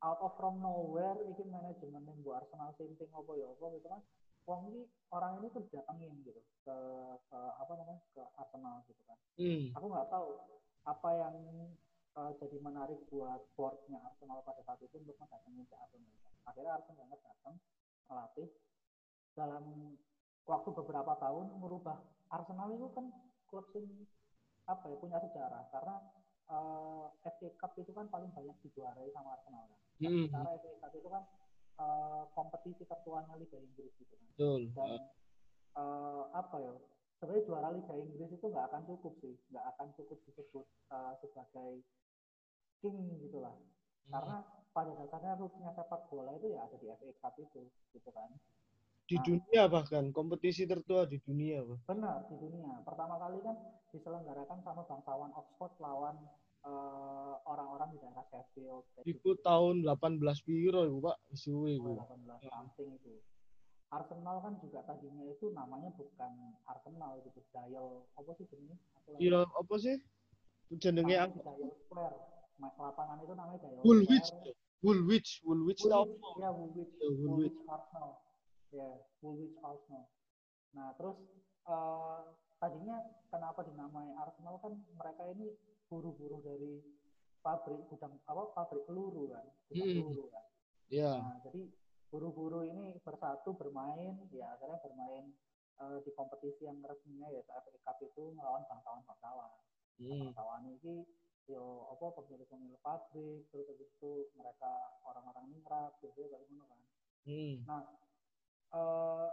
out 0.00 0.20
of 0.24 0.32
from 0.40 0.64
nowhere 0.64 1.16
iki 1.28 1.44
manajemen 1.44 2.00
yang 2.08 2.18
buat 2.24 2.40
Arsenal 2.44 2.72
sinting 2.80 3.12
apa 3.12 3.32
ya 3.36 3.48
apa 3.52 3.66
gitu 3.76 3.88
kan. 3.88 4.00
Wong 4.48 4.60
ini 4.72 4.80
orang 5.12 5.38
ini 5.44 5.52
tuh 5.52 5.62
datengin 5.68 6.16
gitu 6.24 6.40
ke, 6.64 6.76
ke 7.28 7.38
apa 7.60 7.72
namanya 7.76 8.00
ke 8.16 8.22
Arsenal 8.40 8.80
gitu 8.88 9.02
kan. 9.04 9.18
Hmm. 9.36 9.64
Aku 9.76 9.86
nggak 9.92 10.08
tahu 10.08 10.28
apa 10.88 11.08
yang 11.12 11.34
eh, 12.16 12.32
jadi 12.40 12.56
menarik 12.64 13.00
buat 13.12 13.44
boardnya 13.54 14.00
Arsenal 14.00 14.40
pada 14.40 14.64
saat 14.64 14.80
itu 14.80 14.96
untuk 14.96 15.20
mendatangin 15.20 15.68
si 15.68 15.74
Arsene 15.76 16.08
Wenger. 16.08 16.32
Akhirnya 16.48 16.80
Wenger 16.80 17.20
datang 17.20 17.56
melatih 18.08 18.48
dalam 19.36 19.64
waktu 20.48 20.68
beberapa 20.74 21.12
tahun 21.20 21.46
merubah 21.60 22.00
Arsenal 22.32 22.72
itu 22.74 22.88
kan 22.96 23.06
klub 23.46 23.68
yang 23.76 23.86
apa 24.66 24.86
ya 24.86 24.96
punya 24.96 25.18
sejarah 25.20 25.68
karena 25.68 25.96
eh, 26.48 27.06
FA 27.28 27.48
Cup 27.60 27.72
itu 27.76 27.92
kan 27.92 28.08
paling 28.08 28.32
banyak 28.32 28.56
dijuarai 28.64 29.12
sama 29.12 29.36
Arsenal 29.36 29.68
kan. 29.68 29.89
Hmm. 30.00 30.26
Secara 30.32 30.50
FA 30.56 30.72
Cup 30.80 30.92
itu 30.96 31.08
kan 31.12 31.24
eh, 31.80 32.22
kompetisi 32.32 32.82
tertuanya 32.88 33.34
Liga 33.36 33.58
Inggris 33.60 33.92
gitu 34.00 34.14
kan. 34.16 34.28
Betul. 34.32 34.62
dan 34.72 35.00
eh, 35.76 36.22
apa 36.32 36.56
ya 36.56 36.72
sebenarnya 37.20 37.42
juara 37.44 37.68
Liga 37.76 37.94
Inggris 37.94 38.30
itu 38.32 38.46
nggak 38.48 38.66
akan 38.72 38.82
cukup 38.88 39.12
sih. 39.20 39.34
Nggak 39.52 39.64
akan 39.76 39.86
cukup 40.00 40.18
disebut 40.24 40.66
eh, 40.66 41.12
sebagai 41.20 41.72
king 42.80 42.96
gitulah 43.20 43.52
karena 44.10 44.42
pada 44.72 44.92
dasarnya 44.96 45.38
rootnya 45.38 45.70
sepak 45.76 46.08
bola 46.08 46.32
itu 46.34 46.50
ya 46.50 46.66
ada 46.66 46.76
di 46.78 46.86
FA 46.88 47.12
Cup 47.20 47.34
itu 47.38 47.62
gitu 47.94 48.10
kan. 48.10 48.30
Di 49.10 49.18
dunia 49.26 49.66
bahkan 49.66 50.14
kompetisi 50.14 50.70
tertua 50.70 51.02
di 51.02 51.18
dunia, 51.18 51.66
benar 51.82 52.30
di 52.30 52.36
dunia. 52.38 52.78
Pertama 52.86 53.18
kali 53.18 53.42
kan 53.42 53.58
diselenggarakan 53.90 54.62
sama 54.62 54.86
bangsawan 54.86 55.34
Oxford 55.34 55.74
lawan 55.82 56.14
eh, 56.60 57.34
orang-orang 57.44 57.88
di 57.90 57.98
daerah 57.98 58.24
Sheffield 58.28 58.84
Iku 59.02 59.36
tahun 59.40 59.82
18 59.82 60.20
piro 60.42 60.84
iku, 60.84 60.98
Pak. 61.02 61.16
Suwe 61.32 61.76
iku. 61.76 61.96
18 62.04 62.46
something 62.46 62.88
itu 62.94 63.14
Arsenal 63.90 64.38
kan 64.38 64.54
juga 64.62 64.86
tadinya 64.86 65.26
itu 65.26 65.50
namanya 65.50 65.90
bukan 65.98 66.32
Arsenal 66.62 67.18
gitu 67.26 67.42
Dial 67.50 68.06
apa 68.14 68.30
sih 68.38 68.46
jenisnya 68.46 68.78
Iya, 69.18 69.42
apa 69.42 69.74
sih? 69.76 69.98
Jenenge 70.70 71.18
apa? 71.18 71.34
di 71.34 71.42
Dial 71.42 71.70
Square 71.82 72.16
lapangan 72.60 73.18
itu 73.18 73.34
namanya 73.34 73.58
Dial 73.58 73.82
Woolwich. 73.82 74.30
Square 74.30 74.54
Woolwich, 74.80 75.30
Woolwich 75.42 75.82
Woolwich, 75.82 76.14
apa? 76.14 76.28
ya 76.38 76.50
Woolwich, 76.54 76.92
Ya, 76.94 77.08
Woolwich. 77.10 77.50
Woolwich 77.50 77.66
Arsenal, 77.66 78.10
ya 78.70 78.88
Woolwich 79.20 79.56
Arsenal. 79.58 80.04
Nah 80.70 80.88
terus 80.94 81.18
eh, 81.66 82.20
tadinya 82.62 82.96
kenapa 83.26 83.60
dinamai 83.66 84.06
Arsenal 84.14 84.54
kan 84.62 84.72
mereka 84.94 85.22
ini 85.34 85.50
buru-buru 85.90 86.38
dari 86.46 86.78
pabrik 87.42 87.82
gudang 87.90 88.14
apa 88.30 88.54
pabrik 88.54 88.86
peluru 88.86 89.34
kan, 89.34 89.42
gudang 89.66 89.90
Hmm. 89.90 89.96
peluru 89.98 90.24
kan. 90.30 90.46
Ya. 90.86 91.10
Nah 91.18 91.36
jadi 91.42 91.62
buru-buru 92.08 92.62
ini 92.62 92.94
bersatu 93.02 93.58
bermain, 93.58 94.14
ya 94.30 94.54
akhirnya 94.54 94.78
bermain 94.78 95.34
eh, 95.80 95.98
di 96.04 96.10
kompetisi 96.12 96.68
yang 96.68 96.78
resminya 96.84 97.26
ya 97.32 97.40
FA 97.42 97.72
Cup 97.82 97.98
itu 98.04 98.30
melawan 98.36 98.62
bangsawan-bangsawan 98.70 99.50
Hmm. 100.00 100.32
kawan 100.32 100.64
ini 100.64 101.04
yo 101.44 101.88
apa 101.92 102.16
pemilik-pemilik 102.16 102.80
pabrik 102.80 103.44
terus 103.52 103.68
habis 103.68 103.88
itu 103.90 104.32
mereka 104.32 104.96
orang-orang 105.04 105.50
ningrat 105.52 105.92
gitu 106.00 106.28
kayak 106.28 106.46
gitu 106.48 106.64
kan 106.64 106.80
Hmm. 107.28 107.54
nah 107.68 107.82
eh, 108.72 109.28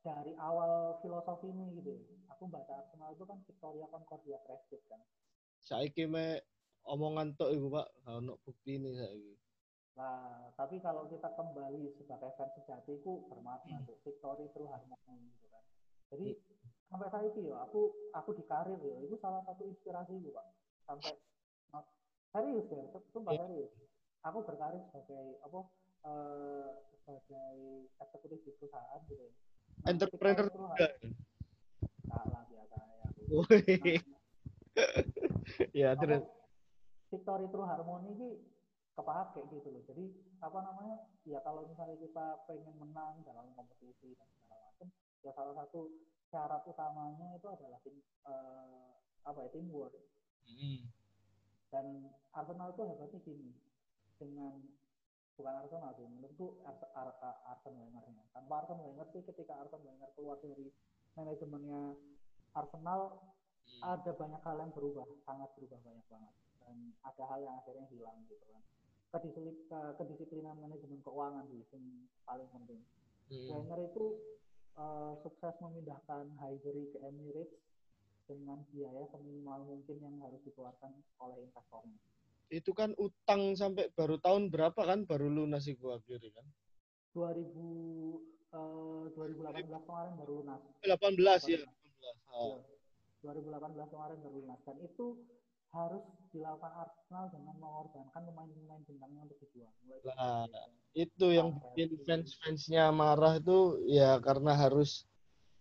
dari 0.00 0.32
awal 0.38 0.96
filosofi 1.04 1.50
ini 1.52 1.76
gitu 1.76 1.92
aku 2.30 2.48
baca 2.48 2.72
Arsenal 2.84 3.12
itu 3.12 3.24
kan 3.28 3.38
Victoria 3.44 3.84
Concordia 3.90 4.38
Crescit 4.48 4.80
kan 4.88 5.00
Saiki 5.64 6.04
me 6.06 6.40
omongan 6.86 7.34
tok 7.38 7.52
iku, 7.52 7.66
Pak. 7.72 7.88
Ono 8.08 8.38
buktine 8.44 8.94
saiki. 8.94 9.34
nah 9.98 10.46
tapi 10.54 10.78
kalau 10.78 11.10
kita 11.10 11.26
kembali 11.34 11.90
sebagai 11.98 12.30
fans 12.38 12.54
sejati 12.54 13.02
itu 13.02 13.18
bermakna 13.26 13.82
tuh 13.82 13.98
victory 14.06 14.46
through 14.54 14.70
harmony 14.70 15.26
gitu 15.26 15.50
kan 15.50 15.58
jadi 16.14 16.38
sampai 16.86 17.10
saat 17.10 17.26
itu 17.34 17.50
ya 17.50 17.58
aku 17.66 17.90
aku 18.14 18.30
di 18.38 18.46
karir 18.46 18.78
ya 18.78 18.94
itu 19.02 19.18
salah 19.18 19.42
satu 19.42 19.66
inspirasi 19.66 20.22
gue 20.22 20.30
pak 20.30 20.54
sampai 20.86 21.18
nah, 21.74 21.82
serius 22.30 22.70
ya 22.70 22.86
sumpah 23.10 23.34
Iya. 23.34 23.42
serius 23.42 23.74
aku 24.22 24.38
berkarir 24.46 24.78
sebagai 24.86 25.24
apa 25.42 25.58
eh, 26.06 26.70
sebagai 27.02 27.58
eksekutif 27.98 28.38
di 28.46 28.50
perusahaan 28.54 29.00
gitu 29.10 29.18
ya. 29.18 29.32
Nah, 29.34 29.90
Entrepreneur 29.90 30.46
through 30.46 30.70
juga. 30.78 30.88
Salah 32.06 32.42
biasa 32.46 32.76
ya. 32.78 33.02
Nah, 33.02 33.10
Ya, 35.72 35.96
terus. 35.96 36.24
victory 37.08 37.48
through 37.48 37.64
harmony 37.64 38.12
ini 38.12 38.28
kepake 38.92 39.40
gitu 39.48 39.68
loh. 39.72 39.82
Jadi 39.88 40.04
apa 40.44 40.58
namanya? 40.60 40.96
Ya 41.24 41.40
kalau 41.40 41.64
misalnya 41.64 41.96
kita 41.96 42.44
pengen 42.44 42.74
menang 42.76 43.24
dalam 43.24 43.48
kompetisi 43.56 44.12
dan 44.18 44.28
segala 44.44 44.60
macam, 44.68 44.88
ya 45.24 45.30
salah 45.32 45.54
satu 45.56 45.80
syarat 46.28 46.62
utamanya 46.68 47.32
itu 47.38 47.46
adalah 47.48 47.80
tim 47.80 47.96
eh, 48.28 48.90
apa 49.24 49.38
ya 49.46 49.48
teamwork. 49.56 49.94
Hmm. 50.44 50.92
Dan 51.68 52.12
Arsenal 52.32 52.72
itu 52.72 52.82
hebatnya 52.84 53.20
gini 53.24 53.50
dengan 54.20 54.52
bukan 55.36 55.54
Arsenal 55.64 55.94
sih, 55.94 56.04
menurutku 56.08 56.60
Ars- 56.66 56.92
Ar- 56.96 57.18
Ar- 57.22 57.40
Arsene 57.54 57.78
Wenger-nya. 57.78 58.24
Tanpa 58.34 58.64
Arsene 58.64 58.82
Wenger 58.82 59.06
sih 59.14 59.22
ketika 59.22 59.54
Arsene 59.64 59.84
Wenger 59.84 60.10
keluar 60.16 60.40
dari 60.42 60.72
manajemennya 61.14 61.94
Arsenal 62.56 63.20
ada 63.78 64.10
banyak 64.12 64.40
hal 64.42 64.56
yang 64.58 64.72
berubah, 64.74 65.06
sangat 65.22 65.48
berubah 65.56 65.78
banyak 65.84 66.06
banget. 66.10 66.34
Dan 66.64 66.76
ada 67.04 67.24
hal 67.28 67.40
yang 67.44 67.54
akhirnya 67.60 67.86
hilang 67.88 68.18
gitu 68.28 68.44
kan. 68.50 68.62
Kedisiplin, 69.08 69.56
ke- 69.72 69.94
kedisiplinan 69.96 70.56
manajemen 70.60 71.00
keuangan 71.00 71.48
sih 71.48 71.64
yang 71.72 71.86
paling 72.28 72.48
penting. 72.52 72.80
Hmm. 73.28 73.48
Wenger 73.48 73.80
itu 73.88 74.04
eh, 74.78 75.12
sukses 75.26 75.54
memindahkan 75.58 76.28
Highbury 76.38 76.92
ke 76.92 76.98
Emirates 77.02 77.50
dengan 78.28 78.60
biaya 78.68 79.08
seminimal 79.08 79.64
mungkin 79.64 79.96
yang 80.04 80.14
harus 80.20 80.38
dikeluarkan 80.44 80.92
oleh 81.24 81.36
investornya. 81.48 81.98
Itu 82.52 82.76
kan 82.76 82.92
utang 83.00 83.56
sampai 83.56 83.88
baru 83.96 84.20
tahun 84.20 84.52
berapa 84.52 84.76
kan 84.76 85.08
baru 85.08 85.28
lunas 85.32 85.64
iku 85.68 85.96
akhirnya 85.96 86.30
kan? 86.36 86.46
2000 87.16 88.20
eh, 88.52 89.04
2018 89.16 89.88
kemarin 89.88 90.12
baru 90.20 90.32
lunas. 90.44 90.60
18 90.84 91.48
ya, 91.48 91.64
18. 91.64 91.68
Ah. 92.28 92.44
Iya. 92.44 92.77
2018 93.22 93.90
kemarin 93.90 94.18
baru 94.22 94.36
lunas 94.42 94.60
dan 94.62 94.76
itu 94.82 95.06
harus 95.68 96.04
dilakukan 96.32 96.72
Arsenal 96.72 97.28
dengan 97.28 97.54
mengorbankan 97.60 98.22
pemain-pemain 98.24 98.82
bintangnya 98.88 99.20
untuk 99.28 99.38
dijual. 99.44 99.68
Mulai 99.84 100.00
Nah, 100.16 100.46
itu 100.96 101.26
yang 101.28 101.48
bikin 101.52 102.00
fans-fansnya 102.08 102.88
marah 102.90 103.36
itu 103.36 103.84
ya 103.84 104.16
karena 104.24 104.56
harus 104.56 105.04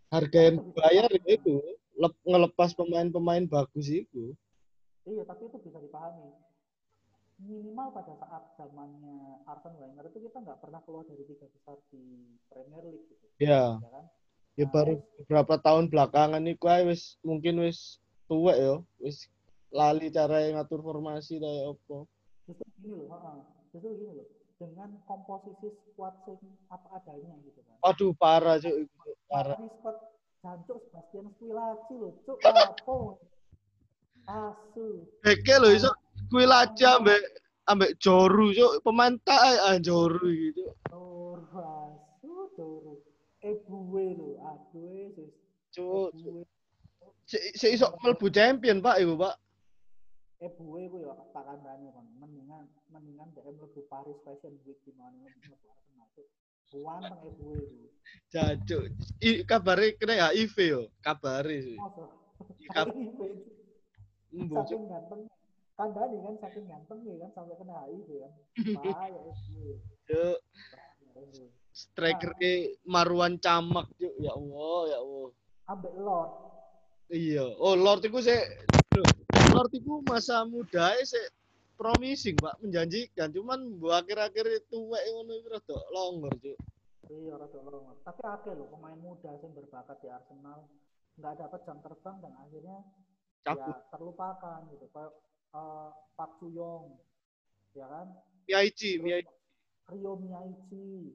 harga 0.07 0.39
yang 0.39 0.63
dibayar 0.63 1.11
ya 1.11 1.23
itu 1.27 1.59
lep- 1.99 2.23
ngelepas 2.23 2.71
pemain-pemain 2.77 3.43
bagus 3.49 3.91
itu. 3.91 4.31
Iya, 5.03 5.23
tapi 5.27 5.51
itu 5.51 5.57
bisa 5.59 5.79
dipahami. 5.83 6.31
Minimal 7.37 7.93
pada 7.93 8.13
saat 8.17 8.43
zamannya 8.57 9.45
Arsene 9.45 9.77
Wenger 9.77 10.09
itu 10.09 10.25
kita 10.25 10.41
nggak 10.41 10.57
pernah 10.57 10.81
keluar 10.87 11.05
dari 11.05 11.21
tiga 11.27 11.45
besar 11.53 11.77
di 11.93 12.33
Premier 12.49 12.83
League 12.89 13.05
gitu. 13.11 13.25
Ya, 13.37 13.77
Ya 13.77 13.89
kan? 13.93 14.05
Ya 14.57 14.65
baru 14.65 14.97
beberapa 15.21 15.61
tahun 15.61 15.93
belakangan 15.93 16.41
ini 16.41 16.57
ae 16.57 16.83
wis 16.89 17.21
mungkin 17.21 17.61
wis 17.61 18.01
tua 18.25 18.57
ya, 18.57 18.81
wis 18.97 19.29
lali 19.69 20.09
cara 20.09 20.49
ngatur 20.49 20.81
formasi 20.81 21.37
kayak 21.37 21.77
apa. 21.77 21.97
justru 22.49 22.65
gini 22.81 22.95
loh, 22.97 23.07
heeh. 23.13 23.37
justru 23.71 23.89
gini 24.01 24.13
loh. 24.17 24.27
Dengan 24.57 24.89
komposisi 25.05 25.69
squad 25.93 26.17
sing 26.25 26.41
apa 26.73 26.97
adanya 26.97 27.37
gitu 27.45 27.61
kan. 27.61 27.77
Aduh 27.85 28.11
parah 28.17 28.57
Cuk. 28.57 28.73
parah. 29.29 29.53
Ini 29.61 29.69
squad 29.77 29.97
jancuk 30.41 30.77
Sebastian 30.89 31.29
Squillaci 31.37 31.93
loh, 31.93 32.13
cuk 32.25 32.41
lapo. 32.41 33.21
Asu. 34.25 35.05
Beke 35.21 35.61
lho 35.61 35.69
iso 35.77 35.93
kuwi 36.33 36.49
aja 36.49 36.97
ambek 36.97 37.21
ambek 37.69 37.93
Joru 38.01 38.49
cuk, 38.57 38.81
pemain 38.81 39.13
tak 39.21 39.37
ah 39.61 39.77
Joru 39.77 40.25
gitu. 40.33 40.73
Tur 40.89 41.45
asu 41.53 42.33
tur. 42.57 43.06
Gue 43.41 44.05
lho, 44.17 44.41
aduh 44.41 45.13
sis. 45.13 45.33
Cuk, 45.77 46.09
Gue 46.17 46.41
si, 47.27 47.37
si 47.59 47.67
iso 47.75 47.91
mlebu 48.01 48.31
champion 48.31 48.79
Pak 48.79 49.03
iku 49.03 49.15
Pak. 49.19 49.35
gue 50.37 50.81
gue 50.85 51.01
ya 51.01 51.17
tak 51.33 51.43
kandani 51.49 51.89
kan 51.89 52.05
mendingan 52.21 52.69
mendingan 52.93 53.27
dia 53.33 53.41
mlebu 53.49 53.81
Paris 53.89 54.17
Fashion 54.21 54.53
Week 54.63 54.79
di 54.85 54.93
mana 54.95 55.17
mlebu 55.27 55.67
Arsenal 55.69 56.07
gue 57.35 57.57
itu. 57.63 57.87
Jancuk. 58.31 58.83
I 59.23 59.43
kabare 59.47 59.95
kena 59.99 60.29
HIV 60.31 60.55
yo, 60.67 60.81
kabare 61.03 61.57
sih. 61.63 61.77
HIV. 62.75 63.19
Saking 64.51 64.83
ganteng. 64.91 65.21
Kandani 65.77 66.17
kan 66.25 66.35
saking 66.41 66.65
ganteng 66.65 66.99
ya 67.05 67.15
kan 67.21 67.29
sampai 67.37 67.55
kena 67.57 67.75
HIV 67.85 68.09
kan. 68.19 68.31
Bahaya 68.81 69.19
eh 69.19 69.35
gue. 69.51 69.75
Striker 71.77 72.33
Marwan 72.89 73.37
Camak 73.37 73.85
cuk. 74.01 74.13
Ya 74.17 74.33
Allah, 74.33 74.79
ya 74.89 74.97
Allah. 74.97 75.29
Ambek 75.69 75.93
Lord. 76.01 76.31
Iya. 77.13 77.45
Oh, 77.61 77.77
Lord 77.77 78.01
iku 78.01 78.17
sih 78.17 78.41
Lord 79.53 79.71
iku 79.77 80.01
masa 80.09 80.41
muda 80.49 80.97
sih 81.05 81.21
promising, 81.77 82.33
Pak, 82.41 82.57
menjanjikan. 82.65 83.29
Cuman 83.29 83.77
bu 83.77 83.93
akhir-akhir 83.93 84.65
itu 84.65 84.89
wae 84.89 85.05
ngono 85.13 85.37
iku 85.37 85.47
rada 85.53 85.77
longor, 85.93 86.33
Cuk. 86.41 86.57
Iya 87.13 87.33
rada 87.37 87.59
longor. 87.61 87.95
Tapi 88.01 88.21
akeh 88.25 88.53
loh 88.57 88.67
pemain 88.73 88.97
muda 88.97 89.37
yang 89.37 89.53
berbakat 89.53 90.01
di 90.01 90.09
Arsenal 90.09 90.65
nggak 91.17 91.33
dapat 91.37 91.59
jam 91.65 91.77
terbang 91.81 92.17
dan 92.21 92.33
akhirnya 92.41 92.77
ya 93.45 93.69
terlupakan 93.93 94.59
gitu. 94.73 94.85
Kayak 94.89 95.13
eh, 95.53 95.89
Park 96.17 96.31
Suyong, 96.41 96.97
ya 97.77 97.85
kan? 97.85 98.07
Miaichi, 98.49 98.97
Miaichi. 98.97 99.37
Rio 99.93 100.19
Miyaichi. 100.19 101.13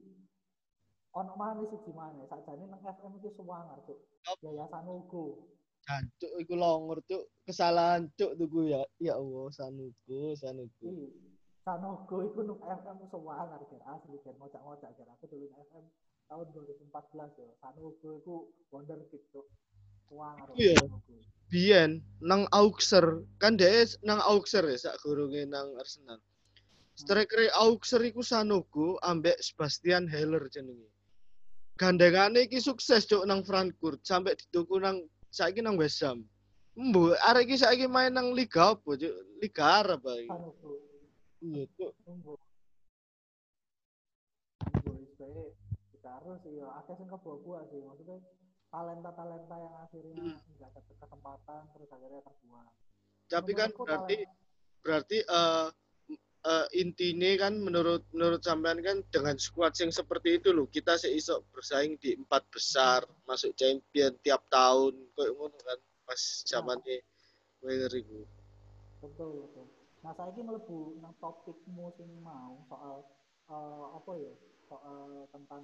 Ono 1.13 1.33
mana 1.37 1.61
sih 1.69 1.77
gimana? 1.85 2.25
Sakjane 2.25 2.65
nang 2.65 2.81
FM 2.81 3.21
itu 3.21 3.29
sewangar 3.37 3.77
tuh. 3.85 4.01
Apa? 4.25 4.49
Yayasan 4.49 4.89
Ugo. 4.89 5.45
Jancuk 5.83 6.33
iku 6.41 6.55
longor, 6.57 7.03
Cuk. 7.05 7.29
Kesalahan, 7.45 8.09
Cuk, 8.15 8.39
tuku 8.39 8.73
ya. 8.73 8.81
Ya 8.97 9.19
Allah, 9.19 9.51
sanuku, 9.51 10.33
sanuku. 10.39 10.89
Iya. 10.89 11.09
Sanogo 11.63 12.17
itu 12.27 12.39
nang 12.43 12.59
FM 12.59 12.97
sewangar 13.07 13.61
kan 13.63 13.81
asli 13.95 14.19
kan 14.19 14.35
ngocak-ngocak 14.35 14.91
kan 14.99 15.07
aku 15.15 15.25
dulu 15.31 15.47
FM 15.71 15.85
tahun 16.27 16.45
2014 16.51 17.39
ya. 17.39 17.51
Sanogo 17.61 18.09
itu 18.19 18.35
wonderkid 18.73 19.23
tuh. 19.31 19.47
Sewangar. 20.07 20.49
Iya. 20.59 20.81
Biyen 21.47 22.01
nang 22.19 22.49
Auxerre, 22.51 23.23
kan 23.37 23.55
dia 23.55 23.85
nang 24.01 24.19
Auxerre 24.25 24.73
ya 24.73 24.89
sak 24.89 24.97
gurunge 25.05 25.45
nang 25.45 25.71
Arsenal. 25.77 26.17
Striker 26.99 27.47
Auxerre 27.57 28.11
iku 28.11 28.25
Sanogo 28.25 28.99
ambek 29.05 29.37
Sebastian 29.39 30.09
Heller 30.09 30.47
jenenge. 30.51 30.92
Gandengane 31.73 32.45
iki 32.45 32.61
sukses 32.61 33.09
cuk 33.09 33.25
nang 33.25 33.41
Frankfurt 33.41 34.05
sampai 34.05 34.37
dituku 34.37 34.77
nang 34.77 35.01
saiki 35.33 35.59
nang 35.65 35.73
West 35.75 36.05
Ham. 36.05 36.21
Mbo, 36.77 37.17
arek 37.17 37.49
iki 37.49 37.57
saiki 37.61 37.85
main 37.89 38.13
nang 38.13 38.33
liga 38.33 38.77
apa 38.77 38.93
cuk? 38.93 39.15
Liga 39.41 39.63
Arab 39.81 40.01
ae. 40.05 40.29
Iya 41.41 41.65
cuk. 41.73 41.91
Harus 46.13 46.45
ya 46.45 46.69
akeh 46.77 46.93
sing 46.93 47.09
kebawa 47.09 47.65
sih 47.73 47.81
maksudnya 47.83 48.21
talenta-talenta 48.69 49.55
yang 49.59 49.75
akhirnya 49.81 50.39
nggak 50.55 50.71
dapet 50.77 50.95
kesempatan 51.01 51.61
terus 51.73 51.89
akhirnya 51.89 52.21
terbuang. 52.21 52.69
Tapi 53.33 53.51
kan 53.57 53.69
Menurutku 53.73 53.83
berarti 53.83 54.15
talenta- 54.21 54.37
berarti 54.85 55.17
eh 55.25 55.67
eh, 56.51 56.67
intinya 56.83 57.29
kan 57.43 57.53
menurut 57.65 58.03
menurut 58.15 58.41
sampean 58.43 58.79
kan 58.83 58.97
dengan 59.13 59.35
squad 59.39 59.73
yang 59.81 59.91
seperti 59.91 60.29
itu 60.39 60.49
loh 60.55 60.67
kita 60.69 60.93
iso 61.09 61.43
bersaing 61.53 61.95
di 62.03 62.15
empat 62.19 62.43
besar 62.51 62.99
masuk 63.29 63.51
champion 63.59 64.11
tiap 64.25 64.41
tahun 64.51 64.93
kayak 65.15 65.33
ngono 65.37 65.57
kan 65.67 65.79
pas 66.07 66.21
zamannya 66.51 66.99
Wenger 67.63 67.91
iku. 67.95 68.27
betul 69.01 69.31
betul. 69.47 69.65
Nah 70.03 70.11
saya 70.15 70.31
ini 70.35 70.43
melebu 70.43 70.99
nang 70.99 71.15
topikmu 71.23 71.95
sing 71.95 72.09
mau 72.23 72.59
soal 72.67 73.07
eh, 73.47 73.85
apa 73.97 74.11
ya 74.19 74.33
soal 74.67 75.27
tentang 75.31 75.63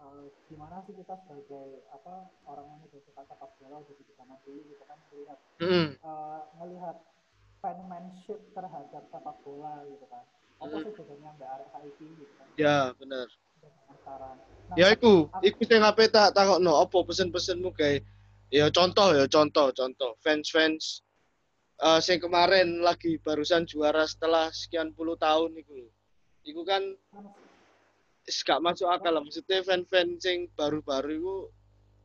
eh, 0.00 0.24
gimana 0.48 0.84
sih 0.84 0.92
kita 0.96 1.14
sebagai 1.24 1.84
apa 1.92 2.32
orang 2.48 2.66
yang 2.84 3.00
suka 3.00 3.22
sepak 3.24 3.50
bola 3.60 3.80
udah 3.80 3.94
di 3.96 4.04
zaman 4.16 4.38
dulu 4.44 4.60
gitu 4.68 4.84
kan 4.84 4.98
melihat 5.12 5.38
Heeh. 5.60 5.88
eh, 6.04 6.40
melihat 6.60 6.96
fanmanship 7.62 8.42
terhadap 8.52 9.06
sepak 9.06 9.36
bola 9.46 9.86
gitu 9.86 10.04
kan. 10.10 10.26
Apa 10.58 10.74
Hmm. 10.74 10.82
sih 10.82 10.92
bedanya 10.98 11.30
mbak 11.38 11.48
arek 11.54 11.68
saiki 11.70 12.06
gitu 12.18 12.32
kan? 12.34 12.46
Ya, 12.58 12.78
benar. 12.98 13.26
Nah, 14.66 14.76
Ya 14.78 14.86
iku, 14.90 15.30
iku 15.46 15.62
sing 15.62 15.80
ape 15.84 16.10
tak 16.10 16.34
takokno 16.34 16.82
apa 16.82 16.98
pesen-pesenmu 17.06 17.70
kayak 17.76 18.02
ya 18.50 18.66
contoh 18.72 19.14
ya 19.14 19.24
contoh 19.30 19.70
contoh 19.72 20.12
fans-fans 20.20 21.06
eh 21.82 22.00
sing 22.02 22.18
kemarin 22.22 22.78
lagi 22.80 23.18
barusan 23.22 23.66
juara 23.68 24.06
setelah 24.06 24.50
sekian 24.50 24.90
puluh 24.96 25.14
tahun 25.18 25.54
iku. 25.60 25.78
Iku 26.46 26.62
kan 26.66 26.82
gak 28.46 28.62
masuk 28.62 28.88
akal 28.88 29.12
lah. 29.14 29.22
Maksudnya 29.22 29.62
fan-fan 29.66 30.16
sing 30.22 30.46
baru-baru 30.54 31.10
itu 31.20 31.36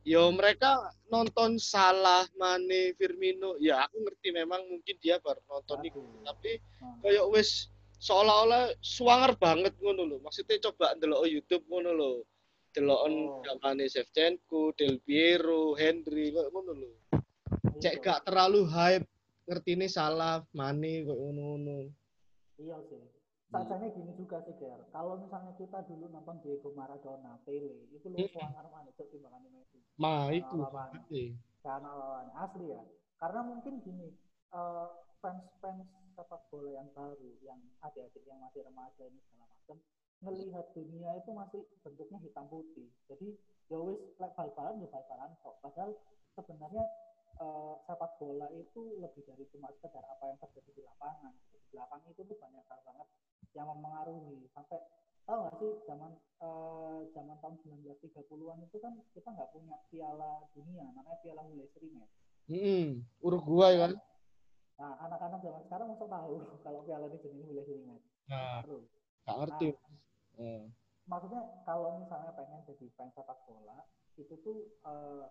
ya 0.06 0.22
mereka 0.30 0.92
nonton 1.08 1.56
Salah, 1.58 2.26
Mane, 2.36 2.94
Firmino. 2.94 3.56
Ya 3.58 3.84
aku 3.86 4.02
ngerti 4.04 4.28
memang 4.34 4.62
mungkin 4.68 4.96
dia 5.00 5.18
baru 5.18 5.40
nonton 5.48 5.82
itu. 5.84 6.00
Tapi 6.24 6.60
Nah, 6.78 6.94
kayak 7.02 7.26
wis 7.34 7.70
seolah-olah 7.98 8.74
swanger 8.78 9.34
banget 9.38 9.74
ngono 9.82 10.06
lho. 10.06 10.16
Maksudnya 10.22 10.62
coba 10.70 10.94
ndelok 10.94 11.26
YouTube 11.26 11.64
ngono 11.66 11.90
lho. 11.94 12.12
Delokon 12.68 13.42
Oh. 13.42 13.88
Shevchenko, 13.88 14.76
Del 14.76 15.00
Piero, 15.02 15.74
Henry 15.74 16.30
kayak 16.30 16.50
ngono 16.52 16.72
lho. 16.76 16.90
Cek 17.78 17.94
iya. 17.98 18.02
gak 18.02 18.20
terlalu 18.26 18.66
hype 18.66 19.06
ngertine 19.48 19.86
Salah, 19.88 20.44
Mane 20.54 21.06
kayak 21.06 21.18
ngono-ngono. 21.18 21.90
Iya 22.58 22.78
sih. 22.86 23.17
Hmm. 23.48 23.64
Sajanya 23.64 23.88
gini 23.96 24.12
juga 24.12 24.44
sih, 24.44 24.52
Ger. 24.60 24.76
Kalau 24.92 25.16
misalnya 25.16 25.56
kita 25.56 25.80
dulu 25.88 26.04
nonton 26.12 26.36
Diego 26.44 26.68
Maradona, 26.76 27.40
Pele, 27.48 27.88
itu 27.88 28.04
lu 28.12 28.20
suangar 28.28 28.68
mana 28.68 28.92
itu 28.92 29.08
timbangan 29.08 29.40
Messi. 29.48 29.80
Iku. 30.36 30.68
lawannya. 30.68 31.00
Karena 31.64 31.90
lawannya 31.96 32.34
asli 32.36 32.66
ya. 32.68 32.82
Karena 33.16 33.40
mungkin 33.48 33.80
gini, 33.80 34.12
eh, 34.52 34.88
fans-fans 35.24 35.88
sepak 36.12 36.44
bola 36.52 36.76
yang 36.76 36.92
baru, 36.92 37.30
yang 37.40 37.56
adik-adik 37.80 38.20
yang 38.28 38.36
masih 38.36 38.68
remaja 38.68 39.02
ini 39.08 39.16
segala 39.24 39.48
macam, 39.48 39.76
ngelihat 40.20 40.66
dunia 40.76 41.10
itu 41.16 41.30
masih 41.32 41.60
bentuknya 41.80 42.18
hitam 42.20 42.44
putih. 42.52 42.92
Jadi 43.08 43.32
ya 43.72 43.78
wis 43.80 44.00
lek 44.20 44.32
bal-balan 44.36 44.76
ya 44.84 44.88
bal-balan 44.92 45.32
kok. 45.40 45.56
Padahal 45.64 45.96
sebenarnya 46.36 46.84
eh, 47.40 47.74
sepak 47.88 48.12
bola 48.20 48.52
itu 48.52 49.00
lebih 49.00 49.24
dari 49.24 49.48
cuma 49.48 49.72
sekedar 49.72 50.04
apa 50.04 50.24
yang 50.28 50.36
terjadi 50.36 50.70
di 50.76 50.82
lapangan. 50.84 51.32
Di 51.48 51.58
belakang 51.72 52.02
itu 52.12 52.20
tuh 52.28 52.36
banyak 52.36 52.64
hal 52.68 52.80
banget 52.84 53.08
yang 53.56 53.66
mempengaruhi 53.68 54.48
sampai 54.52 54.78
tahu 55.24 55.44
nggak 55.44 55.56
sih 55.60 55.70
zaman 55.84 56.12
eh, 56.40 56.98
zaman 57.12 57.36
tahun 57.40 57.54
1930-an 57.64 58.58
itu 58.64 58.76
kan 58.80 58.92
kita 59.12 59.28
nggak 59.28 59.50
punya 59.52 59.76
piala 59.92 60.44
dunia 60.56 60.84
namanya 60.92 61.18
piala 61.20 61.44
Jules 61.48 61.72
Rimet. 61.76 62.10
Heeh. 62.48 63.04
Uruguay 63.20 63.76
kan. 63.76 63.92
Nah 64.78 64.94
anak-anak 65.04 65.40
zaman 65.44 65.62
sekarang 65.68 65.86
masa 65.92 66.06
tahu 66.08 66.32
kalau 66.64 66.80
piala 66.88 67.06
ini 67.12 67.18
jenis 67.20 67.44
Jules 67.44 67.68
Rimet. 67.68 68.02
Nah, 68.28 68.60
Baru. 68.64 68.84
gak 69.24 69.36
ngerti. 69.44 69.68
Nah, 69.72 69.96
Eh. 70.38 70.64
maksudnya 71.10 71.42
kalau 71.66 71.98
misalnya 71.98 72.30
pengen 72.38 72.62
jadi 72.62 72.86
fans 72.94 73.10
sepak 73.10 73.42
bola 73.48 73.82
itu 74.14 74.34
tuh 74.38 74.70
eh, 74.86 75.26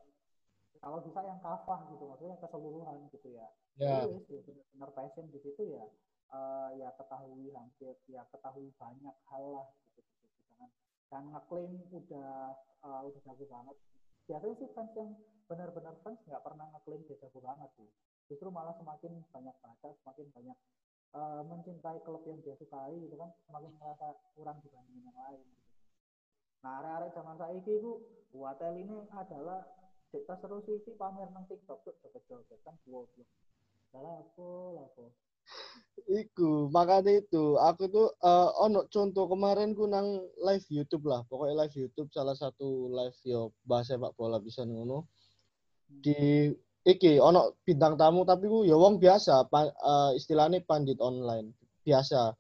kalau 0.84 1.00
bisa 1.02 1.24
yang 1.26 1.40
kafah 1.42 1.90
gitu 1.90 2.06
maksudnya 2.06 2.38
keseluruhan 2.38 3.08
gitu 3.10 3.34
ya 3.34 3.48
wis, 3.80 4.26
ya 4.30 4.42
benar 4.74 4.90
passion 4.94 5.26
di 5.32 5.40
situ 5.42 5.64
ya 5.74 5.86
eh, 6.28 6.70
ya 6.80 6.90
ketahui 7.00 7.48
hampir 7.56 7.96
ya 8.12 8.22
ketahui 8.32 8.68
banyak 8.76 9.16
hal 9.32 9.46
lah 9.56 9.68
gitu, 9.96 10.02
gitu. 10.04 10.28
jangan 10.52 10.70
jangan 11.08 11.26
ngeklaim 11.36 11.74
udah 11.92 12.32
eh, 12.84 13.02
udah 13.08 13.22
jago 13.24 13.46
banget 13.48 13.76
biasanya 14.28 14.56
sih 14.60 14.70
fans 14.76 14.92
yang 15.00 15.12
benar-benar 15.48 15.96
fans 16.04 16.20
nggak 16.28 16.44
pernah 16.44 16.68
ngeklaim 16.76 17.02
dia 17.08 17.18
jago 17.24 17.40
banget 17.40 17.70
sih 17.80 17.90
justru 18.28 18.52
malah 18.52 18.76
semakin 18.76 19.24
banyak 19.32 19.56
baca 19.64 19.90
semakin 20.04 20.28
banyak 20.36 20.58
eh, 21.16 21.42
mencintai 21.48 22.00
klub 22.04 22.24
yang 22.28 22.40
dia 22.44 22.56
sukai 22.60 22.96
gitu 23.00 23.16
kan 23.16 23.32
semakin 23.48 23.72
merasa 23.80 24.08
kurang 24.36 24.60
dibandingin 24.60 25.08
yang 25.08 25.18
lain 25.18 25.40
gitu. 25.48 25.66
nah 26.60 26.84
arek-arek 26.84 27.12
zaman 27.16 27.36
saiki 27.40 27.74
itu 27.80 27.92
Watel 28.36 28.76
ini 28.76 29.08
adalah 29.16 29.64
kita 30.12 30.36
seru 30.44 30.60
sih 30.64 30.84
pamer 31.00 31.32
nang 31.32 31.48
TikTok 31.48 31.84
tuh 31.84 31.96
joget-joget 32.04 32.60
kan 32.64 32.76
goblok 32.84 33.28
salah 33.92 34.20
apa 34.20 34.50
lah 34.76 34.86
apa 34.88 35.06
Iku, 36.08 36.72
makanya 36.72 37.20
itu. 37.20 37.60
Aku 37.60 37.92
tuh 37.92 38.08
eh 38.24 38.50
ono 38.64 38.88
contoh 38.88 39.28
kemarin 39.28 39.76
ku 39.76 39.92
nang 39.92 40.24
live 40.40 40.68
YouTube 40.72 41.04
lah. 41.12 41.28
Pokoknya 41.28 41.68
live 41.68 41.76
YouTube 41.76 42.08
salah 42.16 42.32
satu 42.32 42.88
live 42.88 43.18
yo 43.28 43.52
bahasa 43.68 44.00
sepak 44.00 44.16
bola 44.16 44.40
bisa 44.40 44.64
ngono. 44.64 45.12
Di 45.84 46.48
iki 46.88 47.20
ono 47.20 47.60
bintang 47.60 48.00
tamu 48.00 48.24
tapi 48.24 48.48
ku 48.48 48.64
ya 48.64 48.80
wong 48.80 49.04
biasa, 49.04 49.52
pa- 49.52 49.76
eh, 49.76 50.12
istilahnya 50.16 50.64
pandit 50.64 50.96
online. 51.04 51.52
Biasa. 51.84 52.32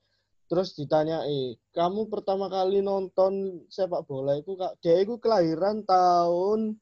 Terus 0.47 0.71
ditanyai, 0.79 1.59
kamu 1.75 2.07
pertama 2.07 2.47
kali 2.47 2.79
nonton 2.79 3.67
sepak 3.67 4.07
bola 4.07 4.39
itu 4.39 4.55
kak, 4.55 4.79
dia 4.79 5.03
itu 5.03 5.19
kelahiran 5.19 5.83
tahun 5.83 6.79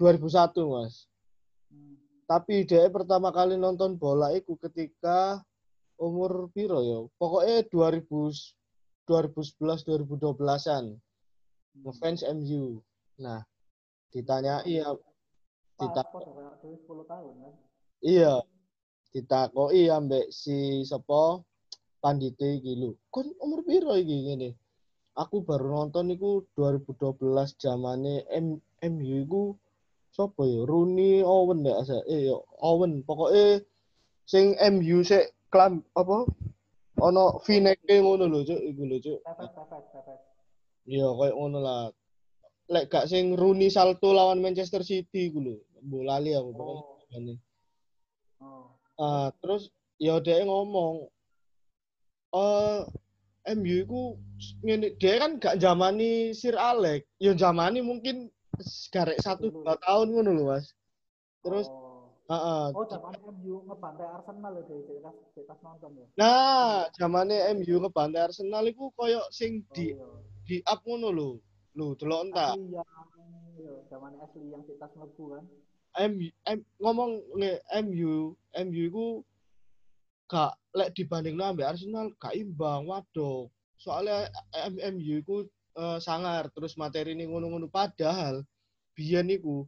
2001 0.00 0.72
mas. 0.72 1.04
Hmm. 1.68 2.00
Tapi 2.24 2.64
dia 2.64 2.88
pertama 2.88 3.28
kali 3.28 3.60
nonton 3.60 4.00
bola 4.00 4.32
itu 4.32 4.56
ketika 4.56 5.44
umur 5.98 6.50
piro 6.54 6.80
ya? 6.82 6.98
Pokoknya 7.18 7.64
2000 7.70 8.54
2011 9.04 9.84
2012-an. 9.84 10.96
Ngefans 11.84 12.22
MU. 12.40 12.80
Nah, 13.20 13.44
ditanya 14.14 14.62
iya 14.64 14.94
Pas 15.74 15.90
Dita- 15.90 16.06
kok 16.06 16.22
kayak 16.22 16.54
dulu 16.62 16.76
10 16.86 17.02
tahun 17.10 17.34
kan 17.42 17.54
iya 17.98 18.34
ditakoi 19.10 19.90
ambek 19.90 20.30
si 20.30 20.86
sapa 20.86 21.42
pandite 21.98 22.62
iki 22.62 22.78
lho. 22.78 22.94
Kon 23.10 23.26
umur 23.42 23.66
piro 23.66 23.94
iki 23.98 24.16
ngene? 24.30 24.54
Aku 25.18 25.42
baru 25.46 25.70
nonton 25.70 26.10
iku 26.14 26.46
2012 26.58 27.58
zamane 27.58 28.22
M 28.30 28.58
MU 28.82 29.14
iku 29.26 29.42
sapa 30.14 30.46
ya? 30.46 30.62
Rooney 30.62 31.22
Owen 31.26 31.66
ya 31.66 31.74
asa. 31.82 31.98
Eh 32.06 32.30
yo 32.30 32.46
Owen 32.62 33.02
pokoknya 33.02 33.62
sing 34.30 34.54
MU 34.58 35.02
sik 35.02 35.34
klam 35.54 35.78
apa? 35.94 36.26
Ono 36.98 37.38
vineke 37.46 38.02
ngono 38.02 38.26
lho, 38.26 38.42
Cuk, 38.42 38.58
iku 38.58 38.82
lho, 38.90 38.98
Cuk. 38.98 39.20
Iya, 40.90 41.06
kayak 41.14 41.34
ngono 41.38 41.58
lah. 41.62 41.82
Lek 42.66 42.90
gak 42.90 43.06
sing 43.06 43.38
Rooney 43.38 43.70
salto 43.70 44.10
lawan 44.10 44.42
Manchester 44.42 44.82
City 44.82 45.30
iku 45.30 45.38
lho. 45.38 45.54
Mbok 45.84 46.02
lali 46.02 46.34
aku 46.34 46.50
pokoknya. 46.54 47.34
oh 48.42 48.42
oh 48.42 48.64
Ah, 48.94 49.28
terus 49.42 49.74
ya 49.98 50.22
dia 50.22 50.46
ngomong 50.46 51.10
eh 52.34 52.80
MU 53.58 53.74
iku 53.84 54.02
ngene 54.62 54.94
dia 54.98 55.18
kan 55.18 55.38
gak 55.42 55.58
zamani 55.62 56.30
Sir 56.34 56.54
Alex. 56.58 57.06
Ya 57.18 57.34
zamani 57.34 57.82
mungkin 57.82 58.30
garek 58.94 59.18
satu 59.18 59.50
dua 59.50 59.74
tahun 59.82 60.14
ngono 60.14 60.30
lho, 60.30 60.44
Mas. 60.50 60.72
Terus 61.42 61.66
oh, 61.68 61.83
heeh. 62.30 62.64
oh 62.72 62.86
zaman 62.88 63.14
MU 63.36 63.54
ngebantai 63.68 64.08
Arsenal 64.08 64.52
dari 64.64 64.82
cetas 64.88 65.16
cetas 65.36 65.58
nonton 65.60 65.90
ya 65.98 66.06
Nah, 66.16 66.88
zamane 66.96 67.36
MU 67.58 67.74
ngebantai 67.84 68.30
Arsenal 68.30 68.64
iku 68.70 68.92
koyo 68.96 69.20
sing 69.28 69.64
oh, 69.64 69.74
di 69.76 69.92
iya. 69.92 70.08
di 70.44 70.56
up 70.64 70.80
ngono 70.84 71.08
lho. 71.10 71.30
Lho, 71.74 71.98
delok 71.98 72.30
entak. 72.30 72.54
Iya, 72.54 72.84
zaman 73.90 74.14
asli 74.22 74.50
yang 74.50 74.62
cetas 74.66 74.90
mlebu 74.94 75.24
kan 75.38 75.44
MU 76.10 76.28
M- 76.50 76.66
ngomong 76.82 77.22
nge 77.38 77.52
MU 77.86 78.34
MU 78.66 78.82
iku 78.90 79.06
gak 80.26 80.58
lek 80.74 80.90
dibanding 80.98 81.38
ambek 81.38 81.70
Arsenal 81.70 82.10
gak 82.18 82.34
imbang 82.34 82.90
waduh 82.90 83.46
soalnya 83.78 84.26
M- 84.66 84.98
MU 84.98 85.22
iku 85.22 85.36
eh, 85.78 85.98
sangar 86.02 86.50
terus 86.50 86.74
materi 86.74 87.14
ini 87.14 87.30
ngono-ngono 87.30 87.70
padahal 87.70 88.42
biyen 88.98 89.30
iku 89.30 89.66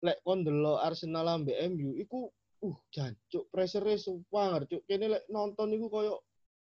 lek 0.00 0.18
kon 0.24 0.40
delok 0.44 0.80
Arsenal 0.80 1.28
ambek 1.28 1.60
MU 1.72 1.96
iku 2.00 2.32
uh 2.60 2.78
jancuk 2.92 3.48
pressure 3.52 3.96
sumpah 3.96 4.64
cuk. 4.64 4.84
Kene 4.88 5.06
lek 5.16 5.24
nonton 5.32 5.72
iku 5.76 5.86
koyo 5.88 6.14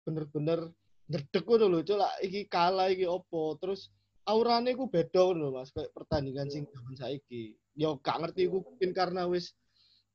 bener-bener 0.07 0.71
ndredeg 1.11 1.45
ngono 1.47 1.66
lho 1.71 1.81
cuk. 1.87 1.99
Lah 1.99 2.12
iki 2.23 2.47
kalah 2.47 2.90
iki 2.90 3.07
opo? 3.07 3.55
Terus 3.59 3.90
aurane 4.27 4.75
iku 4.75 4.87
beda 4.90 5.31
ngono 5.31 5.55
Mas 5.55 5.71
kayak 5.75 5.95
pertandingan 5.95 6.51
sing 6.51 6.66
zaman 6.71 6.95
saiki. 6.95 7.55
Yo 7.75 7.99
gak 8.03 8.19
ngerti 8.23 8.51
iku 8.51 8.62
mungkin 8.62 8.90
karena 8.95 9.27
wis 9.27 9.55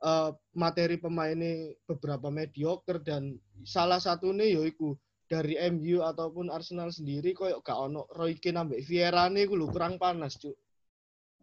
eh, 0.04 0.32
materi 0.56 1.00
pemainnya 1.00 1.76
beberapa 1.88 2.28
mediocre 2.32 3.00
dan 3.04 3.36
salah 3.64 4.00
satunya 4.00 4.60
yaiku 4.60 4.96
dari 5.26 5.58
MU 5.74 6.06
ataupun 6.06 6.54
Arsenal 6.54 6.94
sendiri 6.94 7.34
koyo 7.34 7.60
gak 7.64 7.76
ono 7.76 8.06
Roy 8.14 8.38
Keane 8.38 8.62
ambek 8.62 8.84
Vieira 8.86 9.26
nih 9.32 9.48
lho 9.48 9.68
kurang 9.72 9.96
panas 10.00 10.36
cuk. 10.40 10.56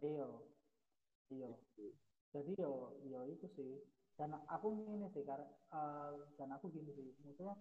Iya. 0.01 0.27
Iya 1.33 1.62
jadi 2.33 2.51
yo 2.57 2.97
yo 3.05 3.29
itu 3.29 3.47
sih. 3.53 3.73
Dan 4.13 4.29
aku 4.45 4.77
ini 4.77 5.09
sih 5.09 5.25
karena 5.25 5.45
eh, 5.73 6.13
dan 6.37 6.49
aku 6.53 6.69
gini 6.69 6.93
sih 6.93 7.13
maksudnya 7.25 7.57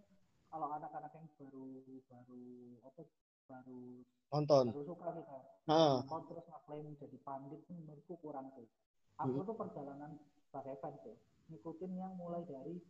kalau 0.53 0.69
anak-anak 0.69 1.13
yang 1.17 1.27
baru 1.41 1.65
baru 2.13 2.45
apa 2.85 3.03
baru 3.49 4.05
nonton. 4.33 4.65
baru 4.69 4.85
suka 4.85 5.09
kita 5.17 5.39
Heeh. 5.69 5.95
nonton 6.05 6.23
terus 6.29 6.45
ngeklaim 6.45 6.87
jadi 7.01 7.19
pandit 7.25 7.61
menurutku 7.73 8.21
kurang 8.21 8.53
sih. 8.57 8.69
Aku 9.17 9.45
tuh 9.45 9.57
perjalanan 9.57 10.21
fans 10.53 10.99
sih 11.05 11.17
ngikutin 11.49 11.93
yang 11.97 12.13
mulai 12.17 12.45
dari 12.45 12.81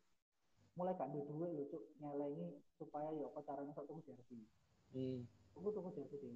mulai 0.75 0.97
gak 0.99 1.11
duwe 1.15 1.27
duit 1.31 1.51
lho 1.55 1.65
cuk. 1.71 1.83
Nyelengi 2.03 2.59
supaya 2.79 3.15
ya 3.15 3.31
apa 3.31 3.41
caranya 3.47 3.71
sok 3.79 3.87
tuku 3.91 4.01
jersey. 4.11 4.43
Hmm. 4.91 5.23
tuku 5.55 5.69
tuku 5.71 5.89
jersey 5.95 6.31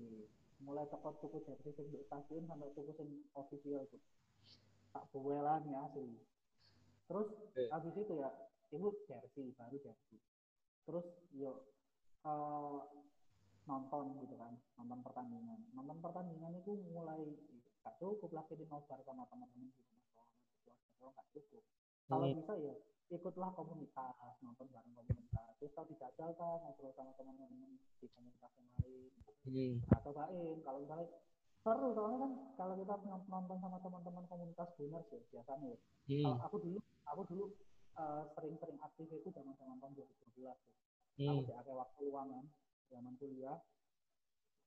mulai 0.62 0.86
teko 0.88 1.10
tuku 1.20 1.42
jersey 1.44 1.74
sing 1.74 1.86
stasiun 2.06 2.46
sampai 2.48 2.70
tuku 2.72 2.92
sing 2.96 3.08
official 3.34 3.82
tuh 3.90 4.00
tak 4.96 5.04
buwelan 5.12 5.60
ya 5.68 5.84
asli 5.84 6.16
terus 7.04 7.28
Eh. 7.52 7.68
habis 7.68 7.92
itu 7.92 8.12
ya 8.16 8.32
itu 8.72 8.88
jersey 9.04 9.52
baru 9.60 9.76
jersey 9.76 10.16
terus 10.88 11.04
yo 11.36 11.68
eh, 12.24 12.78
nonton 13.66 14.16
gitu 14.24 14.34
kan 14.40 14.56
nonton 14.80 14.98
pertandingan 15.04 15.60
nonton 15.76 15.98
pertandingan 16.00 16.56
itu 16.56 16.72
mulai 16.88 17.20
gak 17.84 17.94
cukup 18.00 18.32
lagi 18.32 18.56
di 18.56 18.64
nobar 18.66 18.98
sama 19.04 19.28
teman-teman 19.28 19.68
keluarga 19.76 20.22
kalau 20.96 21.10
nggak 21.12 21.28
cukup 21.36 21.62
kalau 22.08 22.26
Hmm. 22.26 22.38
bisa 22.40 22.52
ya 22.56 22.74
ikutlah 23.06 23.50
komunitas 23.54 24.14
nonton 24.42 24.66
bareng 24.72 24.94
komunitas 24.96 25.50
terus 25.60 25.70
kalau 25.76 25.86
dijajal 25.86 26.30
kan 26.34 26.58
ngobrol 26.64 26.90
sama 26.96 27.12
teman-teman 27.14 27.70
di 28.00 28.06
komunitas 28.10 28.50
yang 28.56 28.70
lain 28.80 29.12
Hmm. 29.46 29.74
nah 29.86 29.98
cobain 30.02 30.56
kalau 30.64 30.78
misalnya 30.82 31.06
seru 31.66 31.88
soalnya 31.92 32.18
kan 32.22 32.32
kalau 32.54 32.74
kita 32.78 32.94
nont- 33.02 33.26
nonton 33.26 33.58
sama 33.58 33.78
teman-teman 33.82 34.24
komunitas 34.30 34.68
Gunners 34.78 35.06
ya 35.10 35.18
biasanya 35.34 35.66
ya 35.74 35.78
kalau 36.22 36.38
Hmm. 36.38 36.46
aku 36.46 36.56
dulu 36.62 36.78
aku 37.04 37.22
dulu 37.26 37.44
eh, 37.96 38.22
sering-sering 38.38 38.78
aktif 38.78 39.06
itu 39.10 39.28
zaman 39.34 39.56
zaman 39.58 39.76
tahun 39.82 39.92
2012 39.98 40.54
tuh 40.62 40.74
Hmm. 41.18 41.26
aku 41.26 41.40
dipakai 41.50 41.74
waktu 41.74 41.98
luang 42.06 42.28
kan 42.30 42.44
zaman 42.86 43.14
kuliah 43.18 43.58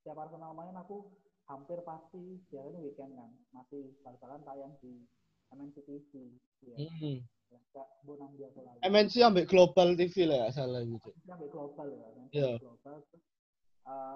setiap 0.01 0.17
Arsenal 0.19 0.51
main 0.51 0.75
aku 0.75 1.13
hampir 1.47 1.79
pasti 1.81 2.43
biasanya 2.51 2.79
weekend 2.83 3.11
kan 3.15 3.31
masih 3.55 3.95
bal-balan 4.03 4.43
tayang 4.43 4.73
di 4.83 5.07
MNC 5.55 5.75
TV 5.87 6.11
ya 6.67 6.77
Hmm. 6.83 7.23
bonang 8.03 8.35
dia 8.35 8.51
MNC 8.83 9.13
ambek 9.23 9.47
Global 9.47 9.95
TV 9.95 10.27
lah 10.27 10.45
ya 10.45 10.49
salah 10.51 10.83
gitu 10.83 11.09
sampai 11.23 11.47
global 11.47 11.87
ya 11.87 12.05
MNC 12.11 12.31
Iya. 12.35 12.51
global 12.59 12.95
terus 13.07 13.23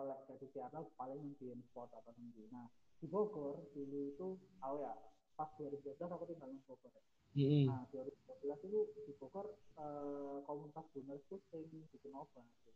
lek 0.07 0.19
dari 0.29 0.47
Seattle 0.53 0.89
paling 0.97 1.33
di 1.37 1.49
sport 1.71 1.89
atau 1.93 2.13
di 2.15 2.45
nah 2.53 2.67
di 3.01 3.07
Bogor 3.09 3.67
dulu 3.75 3.99
itu 4.13 4.27
oh 4.63 4.77
ya 4.79 4.93
pas 5.33 5.49
2012 5.57 5.97
aku 5.97 6.25
tinggal 6.29 6.49
di 6.49 6.61
Bogor 6.63 6.91
ya. 6.93 7.03
Hmm. 7.33 7.65
Nah, 7.65 7.81
2012 7.89 8.69
itu 8.69 8.79
di 9.09 9.13
Bogor 9.17 9.49
eh, 9.81 10.37
komunitas 10.45 10.85
Gunners 10.93 11.25
itu 11.25 11.35
sering 11.49 11.81
bikin 11.89 12.13
nobar 12.13 12.45
tuh, 12.61 12.73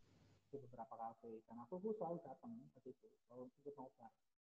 di 0.50 0.56
beberapa 0.66 0.94
kafe. 0.98 1.38
Dan 1.46 1.62
aku 1.62 1.78
tuh 1.78 1.94
selalu 1.94 2.18
datang 2.26 2.50
ke 2.74 2.78
situ, 2.82 3.06
selalu 3.30 3.46
ikut 3.62 3.74
nobar. 3.78 4.10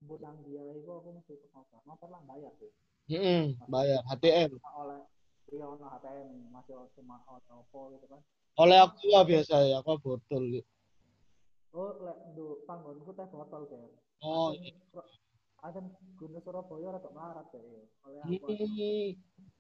Buat 0.08 0.24
yang 0.24 0.40
dia 0.48 0.64
itu 0.80 0.88
aku 0.88 1.10
mesti 1.20 1.36
ikut 1.36 1.52
nobar. 1.52 1.84
Nobar 1.84 2.10
lah 2.16 2.22
bayar 2.24 2.52
tuh. 2.56 2.72
Hmm. 3.10 3.58
bayar 3.66 4.06
HTM 4.06 4.62
Oleh 4.62 5.02
dia 5.50 5.66
ono 5.66 5.82
HTM 5.82 6.54
masih 6.54 6.78
cuma 6.94 7.18
Oppo 7.26 7.90
gitu 7.98 8.06
kan. 8.06 8.22
oleh 8.62 8.78
aku 8.78 9.02
lah 9.10 9.26
biasa 9.26 9.66
ya 9.66 9.82
aku 9.82 9.98
botol 9.98 10.44
gitu. 10.54 10.70
Oh, 11.70 11.94
lek 12.02 12.18
do 12.34 12.66
panggonku 12.66 13.14
teh 13.14 13.28
botol 13.30 13.70
kayak. 13.70 13.94
oh 14.26 14.58
Ada 15.60 15.84
Gunners 16.16 16.42
Surabaya 16.42 16.96
rada 16.96 17.10
melarat 17.14 17.46
kayak. 17.54 17.86
Oleh 18.08 18.20
aku. 18.26 18.50
hmm. 18.50 19.10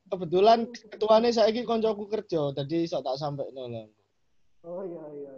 kebetulan 0.10 0.60
ketuanya 0.74 1.30
saya 1.30 1.54
ini 1.54 1.68
koncoku 1.68 2.10
kerja, 2.10 2.56
jadi 2.56 2.88
sok 2.90 3.06
tak 3.06 3.20
sampai 3.20 3.52
nol. 3.54 3.94
Oh 4.66 4.82
iya 4.82 5.04
iya. 5.14 5.32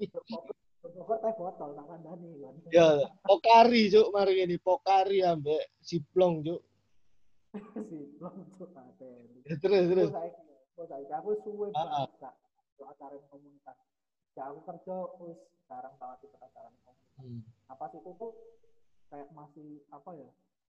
iya. 0.00 0.18
Pokok 0.98 1.18
teh 1.20 1.32
botol 1.36 1.70
tak 1.76 1.86
kandani 1.86 2.30
kan. 2.40 2.54
Ya, 2.72 2.88
pokari 3.22 3.92
cuk, 3.92 4.08
mari 4.10 4.34
ini 4.42 4.56
pokari 4.56 5.20
ambek 5.22 5.76
siplong 5.84 6.40
cuk. 6.40 6.60
si 7.88 7.96
belum 8.20 8.44
tuh 8.56 8.68
ada. 8.76 9.08
Ya, 9.48 9.54
terus 9.56 9.84
terus. 9.88 10.10
Aku 10.12 10.84
saiki, 10.86 11.10
aku 11.10 11.30
suwe 11.42 11.68
banget 11.74 12.32
acara 12.86 13.18
komunitas. 13.30 13.78
Ya 14.38 14.54
aku 14.54 14.62
kerja 14.62 14.96
wis 15.18 15.38
jarang 15.68 15.94
banget 16.00 16.18
ikut 16.26 16.40
acara 16.40 16.68
komunitas. 16.72 16.96
Hmm. 17.20 17.40
Nah 17.68 17.76
pas 17.76 17.92
itu 17.92 18.10
tuh 18.16 18.32
kayak 19.08 19.28
masih 19.32 19.84
apa 19.88 20.10
ya 20.16 20.28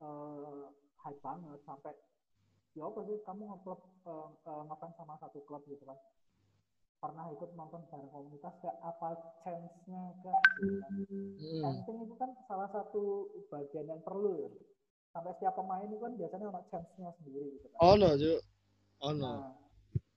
eh 0.01 0.63
hype 1.01 1.21
banget 1.23 1.59
sampai 1.67 1.93
ya 2.77 2.87
apa 2.87 2.99
sih 3.03 3.17
kamu 3.27 3.43
ngeklub 3.51 3.79
eh, 4.07 4.29
eh, 4.47 4.63
ngefans 4.67 4.95
sama 4.95 5.15
satu 5.19 5.39
klub 5.43 5.63
gitu 5.67 5.83
kan 5.83 5.99
pernah 7.01 7.25
ikut 7.33 7.57
nonton 7.57 7.81
bareng 7.89 8.13
komunitas 8.13 8.53
kayak 8.61 8.77
apa 8.85 9.17
chance-nya 9.41 10.03
kak 10.21 10.43
gitu 10.61 10.75
kan. 10.77 10.91
Hmm. 11.01 11.61
Camping 11.65 11.97
itu 12.05 12.13
kan 12.13 12.29
salah 12.45 12.69
satu 12.69 13.25
bagian 13.49 13.89
yang 13.89 14.01
perlu 14.05 14.37
ya 14.37 14.49
sampai 15.11 15.33
setiap 15.35 15.59
pemain 15.59 15.89
itu 15.89 15.99
kan 15.99 16.13
biasanya 16.15 16.45
ada 16.53 16.61
chance-nya 16.71 17.09
sendiri 17.19 17.57
gitu 17.57 17.67
kan 17.73 17.79
Ono 17.83 18.09
cuk. 18.15 18.39
Ono. 19.01 19.31
Nah, 19.33 19.51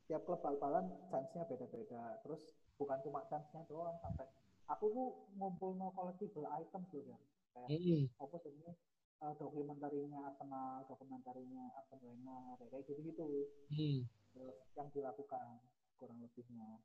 tiap 0.07 0.23
klub 0.29 0.41
bal-balan 0.45 0.93
chance-nya 1.09 1.43
beda-beda. 1.49 2.21
Terus 2.23 2.43
bukan 2.77 2.99
cuma 3.03 3.25
chance-nya 3.33 3.65
doang 3.67 3.97
sampai 4.05 4.29
aku 4.69 4.85
tuh 4.93 5.09
ngumpul 5.37 5.77
no 5.77 5.93
collectible 5.93 6.49
items 6.49 6.89
loh 6.95 7.05
ya. 7.05 7.19
Kayak 7.55 7.69
Hmm. 7.71 8.05
apa 8.19 8.37
sih 8.43 8.51
ini 8.51 8.73
eh, 9.25 9.35
dokumentarinya 9.39 10.21
Arsenal, 10.29 10.85
dokumentarinya 10.91 11.65
Arsene 11.79 12.03
Wenger, 12.03 12.61
ya 12.61 12.67
kayak 12.69 12.85
gitu-gitu. 12.91 13.25
Hmm. 13.71 13.99
Terus 14.35 14.57
yang 14.75 14.89
dilakukan 14.91 15.63
kurang 15.97 16.19
lebihnya. 16.21 16.83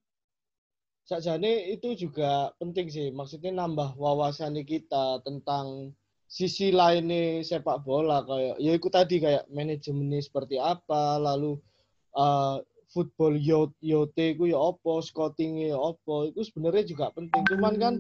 Sakjane 1.10 1.74
itu 1.74 1.98
juga 1.98 2.54
penting 2.62 2.88
sih. 2.94 3.10
Maksudnya 3.10 3.50
nambah 3.50 3.98
wawasan 3.98 4.62
kita 4.62 5.26
tentang 5.26 5.98
sisi 6.30 6.70
lainnya 6.70 7.42
sepak 7.42 7.82
bola 7.82 8.22
kayak 8.22 8.62
ya 8.62 8.78
itu 8.78 8.88
tadi 8.94 9.18
kayak 9.18 9.50
manajemennya 9.50 10.22
seperti 10.22 10.62
apa, 10.62 11.18
lalu 11.18 11.58
uh, 12.13 12.62
football 12.89 13.38
yacht 13.38 13.73
yote 13.82 14.34
itu 14.34 14.49
ya 14.49 14.58
opo, 14.58 14.99
scoutingnya 14.99 15.73
ya 15.73 15.80
opo, 15.80 16.25
itu 16.30 16.41
sebenarnya 16.41 16.84
juga 16.89 17.13
penting. 17.13 17.41
Cuman 17.45 17.73
kan 17.78 17.93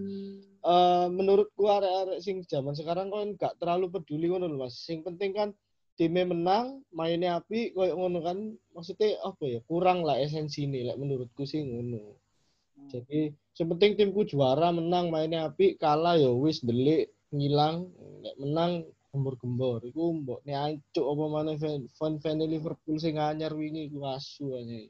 eh 0.59 1.07
menurutku 1.07 1.69
arek-arek 1.69 2.19
sing 2.19 2.43
zaman 2.43 2.75
sekarang 2.75 3.13
kan 3.13 3.37
nggak 3.37 3.53
terlalu 3.61 3.93
peduli 3.93 4.27
ngono 4.27 4.49
lho 4.49 4.57
Mas. 4.65 4.75
Sing 4.81 5.05
penting 5.05 5.31
kan 5.37 5.49
timnya 5.95 6.25
menang, 6.27 6.81
mainnya 6.89 7.39
api 7.39 7.71
koyo 7.71 7.95
ngono 7.95 8.19
kan. 8.25 8.37
Maksudnya 8.73 9.21
apa 9.23 9.43
ya? 9.45 9.59
Kurang 9.69 10.03
lah 10.03 10.17
esensi 10.17 10.65
ini 10.65 10.83
lek 10.89 10.97
menurutku 10.97 11.45
sih 11.45 11.61
ngono. 11.63 12.17
Jadi 12.89 13.29
yang 13.59 13.75
penting 13.75 13.91
timku 13.99 14.23
juara 14.23 14.71
menang 14.71 15.11
mainnya 15.11 15.51
api 15.51 15.75
kalah 15.75 16.15
ya 16.15 16.31
wis 16.31 16.63
delik 16.63 17.11
ngilang 17.29 17.91
menang 18.39 18.87
gembor-gembor 19.09 19.81
iku 19.89 20.13
mbok 20.21 20.39
nek 20.45 20.57
ancuk 20.57 21.05
apa 21.05 21.25
maneh 21.33 21.55
fan 21.57 21.81
fan 21.97 22.13
fan 22.21 22.39
Liverpool 22.45 23.01
sing 23.01 23.17
anyar 23.17 23.53
wingi 23.57 23.89
iku 23.89 24.05
asu 24.05 24.53
aja. 24.53 24.85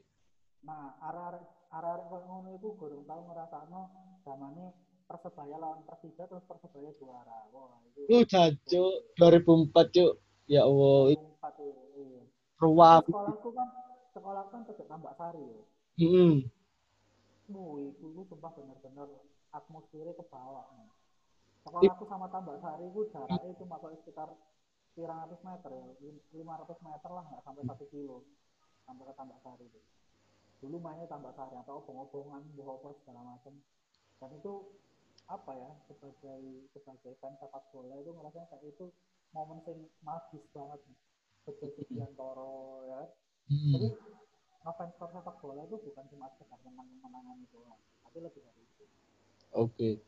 Nah, 0.60 0.92
arah-arah 1.00 1.40
arah-arah 1.72 2.06
kayak 2.12 2.24
ngono 2.28 2.48
itu 2.60 2.68
gurung 2.76 3.08
tahu 3.08 3.20
ngerasakno 3.32 3.80
zamane 4.26 4.76
Persebaya 5.10 5.56
lawan 5.58 5.82
Persija 5.88 6.28
terus 6.30 6.44
Persebaya 6.46 6.90
juara. 7.00 7.48
Wah, 7.50 7.82
itu 8.06 8.22
jancuk 8.30 9.10
2004 9.18 9.86
cuk. 9.90 10.12
Ya 10.46 10.62
Allah, 10.66 11.14
itu 11.14 11.24
empat 11.24 11.52
tuh. 11.58 11.74
Iya. 11.98 12.22
ruwap. 12.60 13.02
sekolahku 13.06 13.50
kan 13.54 13.68
sekolah 14.14 14.44
kan 14.50 14.60
tetap 14.66 14.86
tambak 14.86 15.14
sari 15.18 15.42
ya. 15.42 15.62
Heeh. 15.98 16.34
Wuh, 17.50 17.90
itu 17.90 18.06
lu 18.06 18.22
sumpah 18.30 18.54
bener-bener 18.54 19.08
atmosfernya 19.50 20.14
ke 20.14 20.24
bawah. 20.30 20.70
nih. 20.78 20.99
Sekolahku 21.70 22.02
sama 22.10 22.26
tambak 22.34 22.58
sari 22.58 22.82
itu 22.90 23.06
jaraknya 23.14 23.54
cuma 23.62 23.78
kok 23.78 23.94
sekitar 24.02 24.28
300 24.98 25.38
meter 25.46 25.70
ya, 25.70 25.86
lim- 26.02 26.24
500 26.34 26.82
meter 26.82 27.10
lah 27.14 27.22
nggak 27.30 27.42
sampai 27.46 27.62
satu 27.62 27.84
kilo 27.94 28.26
sampai 28.82 29.06
ke 29.06 29.14
tambak 29.14 29.38
sari 29.46 29.70
itu. 29.70 29.78
Dulu 30.58 30.76
mainnya 30.82 31.06
tambak 31.06 31.38
sari 31.38 31.54
atau 31.54 31.78
obong-obongan, 31.78 32.42
buah 32.58 32.90
segala 33.06 33.22
macam. 33.22 33.54
Dan 34.18 34.30
itu 34.34 34.52
apa 35.30 35.52
ya 35.54 35.70
sebagai 35.86 36.42
sebagai 36.74 37.14
fans 37.22 37.38
sepak 37.38 37.62
bola 37.70 37.94
itu 38.02 38.10
ngerasa 38.10 38.50
kayak 38.50 38.66
itu 38.66 38.90
momen 39.30 39.62
yang 39.62 39.78
magis 40.02 40.42
banget 40.50 40.80
nih. 40.90 40.98
Betul 41.46 41.70
sekian 41.78 42.10
toro 42.18 42.82
ya. 42.90 43.06
Jadi 43.46 43.88
ngefans 44.66 44.92
klub 44.98 45.10
sepak 45.14 45.36
bola 45.38 45.62
itu 45.70 45.78
bukan 45.78 46.04
cuma 46.10 46.26
sekedar 46.34 46.58
menang-menangan 46.66 47.38
itu 47.46 47.62
tapi 48.02 48.18
lebih 48.18 48.42
dari 48.42 48.62
itu. 48.66 48.84
Oke. 49.54 50.02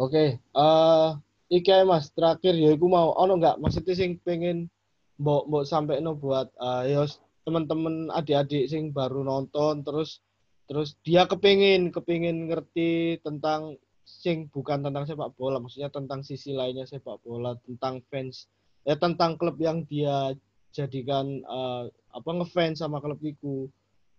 Oke, 0.00 0.40
eh 0.40 1.08
iki 1.52 1.68
Mas, 1.84 2.08
terakhir 2.16 2.56
ya 2.56 2.72
iku 2.72 2.88
mau 2.88 3.12
ono 3.20 3.36
enggak 3.36 3.60
maksudnya 3.60 3.92
sing 3.92 4.16
pengen 4.24 4.72
mbok 5.20 5.44
mbok 5.44 5.64
sampaikan 5.68 6.16
buat 6.16 6.48
eh 6.56 6.96
ya 6.96 7.04
teman-teman 7.44 8.08
adik-adik 8.08 8.64
sing 8.72 8.96
baru 8.96 9.20
nonton 9.20 9.84
terus 9.84 10.24
terus 10.64 10.96
dia 11.04 11.28
kepingin 11.28 11.92
kepingin 11.92 12.48
ngerti 12.48 13.20
tentang 13.20 13.76
sing 14.08 14.48
bukan 14.48 14.80
tentang 14.80 15.04
sepak 15.04 15.36
bola, 15.36 15.60
maksudnya 15.60 15.92
tentang 15.92 16.24
sisi 16.24 16.56
lainnya 16.56 16.88
sepak 16.88 17.20
bola, 17.20 17.52
tentang 17.68 18.00
fans 18.08 18.48
ya 18.88 18.96
tentang 18.96 19.36
klub 19.36 19.60
yang 19.60 19.84
dia 19.84 20.32
jadikan 20.72 21.44
eh, 21.44 21.84
apa 22.16 22.30
ngefans 22.40 22.80
sama 22.80 23.04
klub 23.04 23.20
iku. 23.20 23.68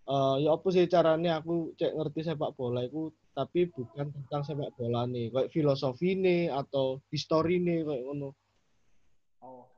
Eh 0.06 0.36
ya 0.46 0.54
apa 0.54 0.66
sih 0.70 0.86
caranya? 0.86 1.42
Aku 1.42 1.74
cek 1.74 1.90
ngerti 1.98 2.20
sepak 2.22 2.54
bola 2.54 2.86
iku 2.86 3.10
tapi 3.32 3.72
bukan 3.72 4.12
tentang 4.12 4.42
sepak 4.44 4.76
bola 4.76 5.08
nih, 5.08 5.32
kayak 5.32 5.52
filosofi 5.52 6.12
nih 6.20 6.52
atau 6.52 7.00
histori 7.08 7.56
nih 7.64 7.80
kayak 7.80 8.04
ngono. 8.04 8.36
Oh, 9.40 9.72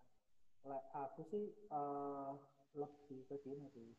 aku 0.94 1.22
sih 1.30 1.44
eh 1.70 2.30
lebih 2.74 3.20
ke 3.30 3.36
sini 3.46 3.66
sih. 3.70 3.90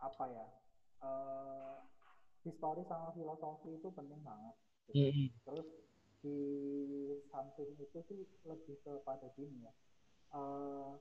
Apa 0.00 0.24
ya? 0.32 0.46
eh 1.04 1.76
histori 2.48 2.82
sama 2.88 3.12
filosofi 3.12 3.76
itu 3.76 3.88
penting 3.92 4.20
banget. 4.24 4.54
gitu. 4.88 4.96
Mm-mm. 4.96 5.28
Terus 5.44 5.68
di 6.24 6.38
samping 7.28 7.76
itu 7.76 7.98
sih 8.08 8.20
lebih 8.48 8.80
kepada 8.80 9.28
gini 9.36 9.68
ya. 9.68 9.72
Eh 10.32 10.92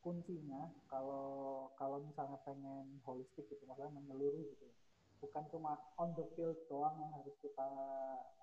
kuncinya 0.00 0.72
kalau 0.88 1.68
kalau 1.76 2.00
misalnya 2.04 2.40
pengen 2.44 3.00
holistik 3.04 3.48
gitu, 3.52 3.64
maksudnya 3.68 3.92
menyeluruh 4.00 4.44
gitu. 4.48 4.64
ya. 4.64 4.83
Bukan 5.24 5.44
cuma 5.48 5.72
on 5.96 6.12
the 6.14 6.24
field 6.36 6.58
doang 6.68 7.00
yang 7.00 7.10
harus 7.16 7.32
kita 7.40 7.68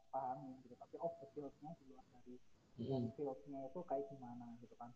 pahami 0.09 0.57
gitu, 0.65 0.75
tapi 0.75 0.95
off 0.99 1.13
the 1.21 1.27
field-nya 1.31 1.71
di 1.79 1.83
luar 1.87 2.03
dari 2.11 2.35
Mm-mm. 2.81 3.13
fieldnya 3.15 3.59
itu 3.69 3.79
kayak 3.85 4.09
gimana 4.09 4.57
gitu 4.59 4.73
kan 4.75 4.89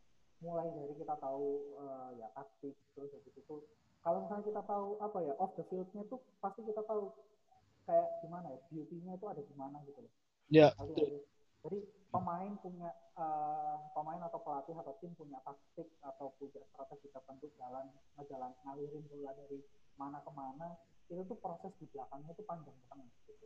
mulai 0.43 0.67
dari 0.67 0.93
kita 0.99 1.15
tahu 1.15 1.47
eh, 1.79 2.09
ya 2.19 2.27
taktik 2.35 2.75
terus 2.91 3.07
habis 3.15 3.35
itu 3.37 3.55
kalau 4.03 4.17
misalnya 4.27 4.45
kita 4.51 4.61
tahu 4.67 4.87
apa 4.99 5.17
ya 5.23 5.33
off 5.39 5.55
the 5.55 5.63
fieldnya 5.71 6.03
tuh 6.11 6.19
pasti 6.43 6.61
kita 6.67 6.83
tahu 6.83 7.15
kayak 7.85 8.07
gimana 8.19 8.51
ya 8.51 8.59
beauty-nya 8.67 9.13
itu 9.15 9.25
ada 9.29 9.41
di 9.41 9.55
mana 9.55 9.77
gitu 9.87 10.01
loh 10.03 10.13
Ya, 10.51 10.69
sih? 10.93 11.25
jadi 11.65 11.79
pemain 12.13 12.53
punya 12.61 12.89
eh, 13.17 13.75
pemain 13.95 14.21
atau 14.21 14.39
pelatih 14.43 14.75
atau 14.77 14.93
tim 15.01 15.11
punya 15.17 15.39
taktik 15.41 15.87
atau 16.03 16.29
punya 16.37 16.61
strategi 16.69 17.07
tertentu 17.09 17.47
jalan 17.57 17.89
ngejalan 18.19 18.51
ngalirin 18.67 19.03
bola 19.09 19.31
dari 19.33 19.59
mana 19.95 20.19
ke 20.21 20.31
mana 20.35 20.67
itu 21.05 21.21
tuh 21.29 21.37
proses 21.37 21.71
di 21.77 21.85
belakangnya 21.93 22.31
itu 22.33 22.43
panjang 22.45 22.77
banget 22.89 23.09
gitu. 23.29 23.45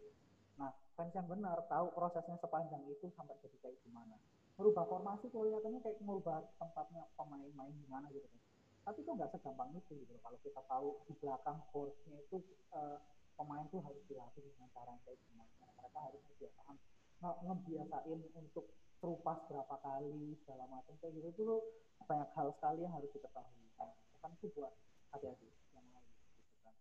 Nah 0.59 0.71
fans 0.95 1.11
yang 1.15 1.27
benar 1.27 1.57
tahu 1.67 1.91
prosesnya 1.91 2.35
sepanjang 2.39 2.83
itu 2.87 3.11
sampai 3.15 3.35
jadi 3.43 3.57
kayak 3.59 3.77
gimana. 3.83 4.15
Merubah 4.59 4.85
formasi 4.87 5.31
kelihatannya 5.31 5.79
kayak 5.83 5.99
merubah 6.03 6.43
tempatnya 6.59 7.07
pemain 7.15 7.47
main 7.55 7.73
gimana 7.83 8.07
gitu 8.11 8.27
kan. 8.27 8.41
Tapi 8.87 9.03
itu 9.03 9.11
nggak 9.11 9.29
segampang 9.35 9.69
itu 9.75 9.91
gitu 10.03 10.13
kalau 10.23 10.37
kita 10.39 10.61
tahu 10.67 10.87
di 11.07 11.13
belakang 11.19 11.59
course-nya 11.71 12.17
itu 12.19 12.37
eh, 12.75 12.97
pemain 13.35 13.63
tuh 13.71 13.79
harus 13.83 14.01
dilatih 14.07 14.43
dengan 14.43 14.67
cara 14.75 14.91
yang 14.95 15.03
kayak 15.03 15.19
gimana. 15.27 15.67
Mereka 15.79 15.97
harus 15.99 16.21
kebiasaan 16.35 16.75
nge- 17.23 17.39
ngebiasain 17.47 18.19
untuk 18.35 18.65
terupas 18.99 19.39
berapa 19.47 19.75
kali 19.79 20.35
segala 20.43 20.67
macam 20.67 20.95
kayak 20.99 21.15
gitu 21.15 21.29
tuh 21.39 21.60
banyak 22.03 22.29
hal 22.35 22.51
sekali 22.55 22.83
yang 22.83 22.93
harus 22.95 23.12
diketahui. 23.15 23.67
Kan 23.79 23.89
kan 24.19 24.31
itu 24.35 24.51
buat 24.51 24.75
adik-adik 25.15 25.51
yang 25.73 25.85
lain 25.95 26.12
gitu 26.35 26.53
kan 26.62 26.75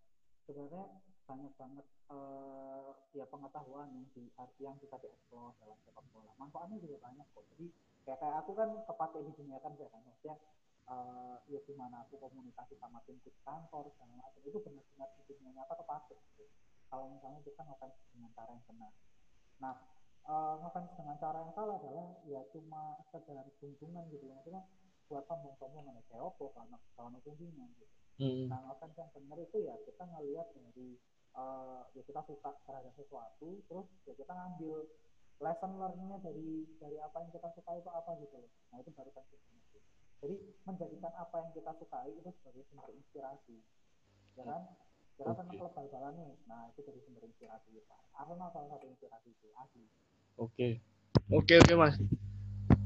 sebenarnya 0.48 0.88
banyak 1.28 1.52
banget 1.60 1.86
eh, 2.08 2.90
ya 3.12 3.24
pengetahuan 3.28 3.92
yang 3.92 4.08
di 4.16 4.32
yang 4.64 4.72
bisa 4.80 4.96
dieksplor 4.96 5.52
dalam 5.60 5.76
sepak 5.84 6.08
bola 6.08 6.32
manfaatnya 6.40 6.80
juga 6.80 6.96
banyak 7.04 7.26
kok 7.36 7.44
jadi 7.52 7.68
kayak 8.08 8.18
kayak 8.24 8.36
aku 8.40 8.56
kan 8.56 8.70
kepake 8.88 9.18
di 9.28 9.32
dunia 9.36 9.60
kerja 9.60 9.84
kan 9.92 10.00
maksudnya 10.08 10.36
eh, 10.88 11.36
ya 11.52 11.60
gimana 11.68 12.00
aku 12.08 12.16
komunikasi 12.16 12.80
sama 12.80 13.04
tim 13.04 13.20
di 13.20 13.28
kantor 13.44 13.92
segala 13.92 14.16
macam 14.16 14.40
itu 14.40 14.56
benar-benar 14.64 15.08
di 15.20 15.22
dunia 15.28 15.52
nyata 15.60 15.74
kepake 15.76 16.16
gitu. 16.16 16.44
kalau 16.88 17.12
misalnya 17.12 17.44
kita 17.44 17.60
ngefans 17.60 17.94
dengan 18.08 18.30
cara 18.32 18.50
yang 18.56 18.64
benar 18.64 18.92
nah 19.60 19.74
eh, 20.24 20.54
ngefans 20.64 20.90
dengan 20.96 21.16
cara 21.20 21.36
yang 21.44 21.52
salah 21.52 21.76
adalah 21.76 22.06
ya 22.24 22.40
cuma 22.56 22.96
sekedar 23.12 23.44
junjungan 23.60 24.08
gitu 24.08 24.24
maksudnya 24.32 24.64
buat 25.12 25.24
sombong-sombongan 25.28 26.00
ya 26.00 26.02
kayak 26.08 26.24
opo 26.24 26.52
karena 26.56 26.76
karena 26.96 27.18
kuncinya 27.20 27.64
gitu. 27.76 27.97
Hmm. 28.18 28.50
Nah, 28.50 28.60
ngefans 28.66 28.94
yang 28.98 29.10
benar 29.14 29.38
itu 29.38 29.58
ya 29.62 29.74
kita 29.86 30.02
ngelihat 30.02 30.46
dari 30.50 30.98
eh, 31.38 31.80
ya 31.94 32.02
kita 32.02 32.20
suka 32.26 32.50
terhadap 32.66 32.92
sesuatu, 32.98 33.48
terus 33.70 33.86
ya 34.04 34.14
kita 34.18 34.32
ngambil 34.34 34.90
lesson 35.38 35.72
learn-nya 35.78 36.18
dari 36.26 36.66
dari 36.82 36.98
apa 36.98 37.22
yang 37.22 37.30
kita 37.30 37.48
suka 37.54 37.70
itu 37.78 37.90
apa 37.94 38.10
gitu 38.18 38.36
loh. 38.42 38.50
Nah 38.74 38.76
itu 38.82 38.90
baru 38.90 39.10
benar. 39.14 39.30
Jadi 40.18 40.34
menjadikan 40.66 41.12
apa 41.14 41.36
yang 41.46 41.50
kita 41.54 41.72
sukai 41.78 42.10
itu 42.10 42.30
sebagai 42.42 42.62
sumber 42.66 42.90
inspirasi, 42.90 43.56
ya 44.34 44.42
kan? 44.42 44.62
Kita 45.14 45.30
Oke. 45.30 45.38
senang 45.38 45.58
klub 45.58 45.72
bal-balan 45.74 46.14
nih, 46.18 46.34
nah 46.50 46.66
itu 46.74 46.80
jadi 46.82 46.98
sumber 47.06 47.22
inspirasi 47.30 47.68
kita. 47.70 47.98
Arsenal 48.18 48.50
salah 48.50 48.68
satu 48.74 48.86
inspirasi 48.90 49.28
itu, 49.30 49.46
asli. 49.54 49.86
Oke. 50.38 50.68
Oke 51.30 51.54
oke 51.60 51.74
Mas. 51.76 51.94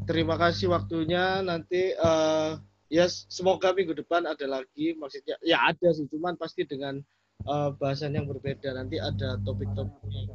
Terima 0.05 0.35
kasih 0.35 0.75
waktunya. 0.75 1.41
Nanti 1.41 1.95
eh 1.95 2.53
ya 2.93 3.09
semoga 3.09 3.73
minggu 3.73 3.97
depan 3.97 4.29
ada 4.29 4.45
lagi 4.45 4.93
maksudnya 5.01 5.41
ya 5.41 5.65
ada 5.65 5.89
sih 5.97 6.05
cuman 6.13 6.37
pasti 6.37 6.69
dengan 6.69 7.01
eh, 7.49 7.71
bahasan 7.81 8.13
yang 8.13 8.29
berbeda. 8.29 8.77
Nanti 8.77 9.01
ada 9.01 9.41
topik-topik 9.41 10.29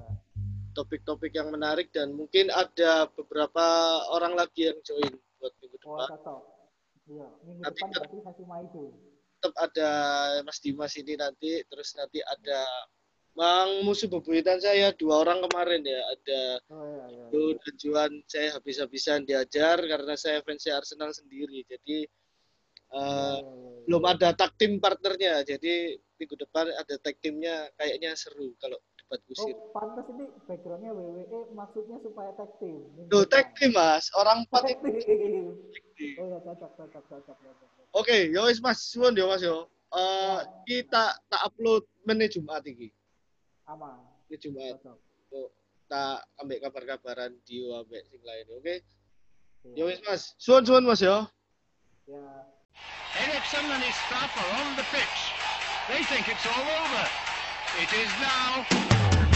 topik-topik 0.74 1.34
yang 1.34 1.50
menarik 1.50 1.90
dan 1.90 2.14
mungkin 2.14 2.54
ada 2.54 3.10
beberapa 3.18 3.66
orang 4.14 4.38
lagi 4.38 4.70
yang 4.70 4.78
join 4.86 5.10
buat 5.42 5.54
minggu 5.58 5.78
Oh, 5.86 5.98
depan. 5.98 6.10
Iya, 7.10 7.28
minggu 7.46 7.62
Nanti 7.66 7.82
depan 7.94 8.34
Maido. 8.46 8.84
Tetap 9.38 9.54
ada 9.58 9.90
Mas 10.46 10.58
Dimas 10.62 10.94
ini 10.98 11.14
nanti 11.18 11.62
terus 11.70 11.94
nanti 11.94 12.22
ada 12.26 12.62
Bang 13.38 13.86
musuh 13.86 14.10
bebuyutan 14.10 14.58
saya 14.58 14.90
dua 14.98 15.22
orang 15.22 15.46
kemarin 15.46 15.86
ya 15.86 16.02
ada 16.10 16.42
Oh 16.74 16.82
iya, 16.90 17.06
iya. 17.06 17.26
itu 17.30 17.42
dan 17.54 17.74
Juan 17.78 18.12
saya 18.26 18.50
habis-habisan 18.58 19.30
diajar 19.30 19.78
karena 19.78 20.18
saya 20.18 20.42
fans 20.42 20.66
Arsenal 20.66 21.14
sendiri 21.14 21.62
jadi 21.70 22.10
Iya, 22.88 23.44
iya. 23.44 23.84
belum 23.84 24.04
ada 24.06 24.30
tag 24.32 24.56
team 24.56 24.80
partnernya 24.80 25.44
jadi 25.44 25.74
minggu 26.16 26.36
depan 26.38 26.72
ada 26.72 26.96
tag 26.98 27.20
teamnya 27.20 27.68
kayaknya 27.76 28.12
seru 28.14 28.56
kalau 28.58 28.76
debat 28.96 29.20
kusir 29.24 29.52
Oh, 29.52 29.72
pantas 29.72 30.08
ini 30.08 30.26
backgroundnya 30.44 30.92
WWE 30.92 31.52
maksudnya 31.52 32.00
supaya 32.00 32.32
tag 32.34 32.52
team. 32.58 32.88
Tuh, 33.08 33.24
depan. 33.24 33.32
tag 33.34 33.48
team 33.54 33.72
mas 33.72 34.08
orang 34.14 34.44
empat 34.44 34.62
Tag 34.66 34.80
team. 34.80 35.04
tag 35.68 35.86
team. 35.94 36.12
Oh 36.16 36.26
ya 36.26 36.40
cocok, 36.40 36.72
cocok, 36.76 37.04
cocok, 37.06 37.38
cocok. 37.38 37.70
oke 37.94 38.18
yo 38.30 38.42
wis 38.46 38.60
mas 38.60 38.80
suwun 38.82 39.14
yo 39.14 39.28
mas 39.28 39.42
yo 39.42 39.68
Eh, 39.88 40.40
kita 40.66 41.16
tak 41.28 41.42
upload 41.44 41.88
menit 42.04 42.36
Jumat 42.36 42.60
iki 42.62 42.92
Aman, 43.64 44.04
ini 44.26 44.36
Jumat 44.38 44.76
cocok. 44.78 45.00
Tuh, 45.28 45.48
tak 45.86 46.28
ambek 46.38 46.60
kabar-kabaran 46.62 47.36
Dio 47.44 47.72
ambek 47.78 48.04
sing 48.06 48.20
lain 48.22 48.48
oke 48.50 48.76
Iya. 49.66 49.76
yo 49.76 49.84
wis 49.86 50.00
mas 50.02 50.36
suwun 50.36 50.64
suwun 50.64 50.84
mas 50.84 51.00
yo 51.00 51.24
Ya. 52.04 52.24
Ericsson 53.20 53.66
and 53.72 53.84
his 53.84 53.96
staff 54.08 54.32
are 54.38 54.52
on 54.62 54.76
the 54.76 54.84
pitch. 54.92 55.34
They 55.90 56.04
think 56.04 56.28
it's 56.30 56.46
all 56.46 56.62
over. 56.62 57.10
It 57.82 57.92
is 57.94 58.12
now. 58.22 59.27